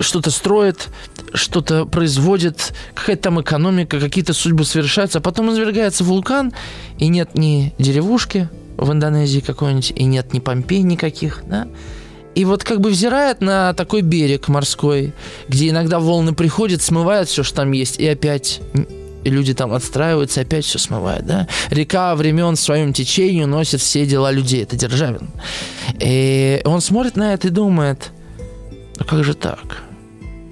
[0.00, 0.88] что-то строит,
[1.36, 6.52] что-то производит, какая-то там экономика, какие-то судьбы совершаются, а потом извергается вулкан,
[6.98, 11.68] и нет ни деревушки в Индонезии какой-нибудь, и нет ни Помпей никаких, да,
[12.36, 15.14] и вот как бы взирает на такой берег морской,
[15.48, 18.60] где иногда волны приходят, смывают все, что там есть, и опять
[19.24, 21.48] люди там отстраиваются, опять все смывает, да.
[21.70, 25.30] Река времен в своем течению носит все дела людей, это Державин.
[25.98, 28.10] И он смотрит на это и думает,
[28.98, 29.85] а как же так?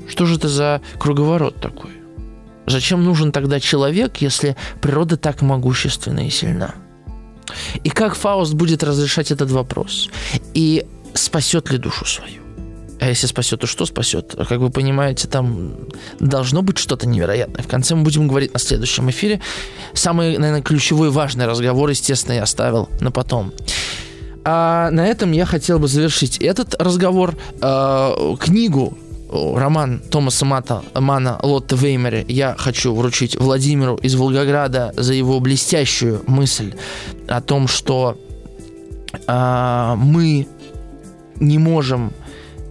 [0.08, 1.90] Что же это за круговорот такой?
[2.66, 6.74] Зачем нужен тогда человек, если природа так могущественна и сильна?
[7.82, 10.08] И как Фауст будет разрешать этот вопрос?
[10.54, 12.44] И спасет ли душу свою?
[13.00, 14.34] А если спасет, то что спасет?
[14.48, 15.74] Как вы понимаете, там
[16.20, 17.62] должно быть что-то невероятное.
[17.62, 19.40] В конце мы будем говорить на следующем эфире.
[19.92, 23.52] Самый, наверное, ключевой важный разговор, естественно, я оставил на потом.
[24.44, 27.34] А на этом я хотел бы завершить этот разговор.
[27.60, 28.96] А, книгу
[29.56, 36.22] роман Томаса Мата, Мана Лотте Веймере я хочу вручить Владимиру из Волгограда за его блестящую
[36.26, 36.74] мысль
[37.28, 38.16] о том, что
[39.26, 40.46] а, мы
[41.36, 42.12] не можем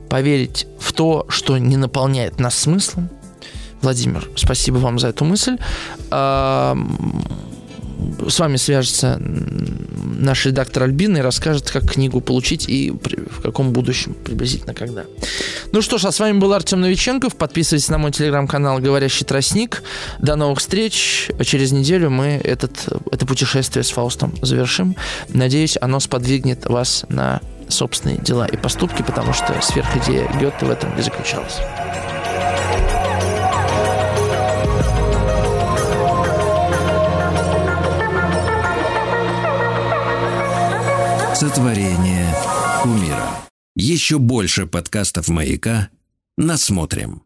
[0.10, 3.10] поверить в то, что не наполняет нас смыслом.
[3.82, 5.58] Владимир, спасибо вам за эту мысль.
[6.10, 6.78] А,
[8.28, 9.20] с вами свяжется
[10.24, 15.06] наш редактор Альбина и расскажет, как книгу получить и в каком будущем, приблизительно когда.
[15.72, 17.36] Ну что ж, а с вами был Артем Новиченков.
[17.36, 19.84] Подписывайтесь на мой телеграм-канал «Говорящий тростник».
[20.20, 21.30] До новых встреч.
[21.44, 24.96] Через неделю мы этот, это путешествие с Фаустом завершим.
[25.30, 30.98] Надеюсь, оно сподвигнет вас на собственные дела и поступки, потому что сверхидея Гетте в этом
[30.98, 31.58] и заключалась.
[41.44, 42.34] Сотворение
[42.82, 43.42] кумира.
[43.76, 45.90] Еще больше подкастов «Маяка»
[46.38, 47.23] насмотрим.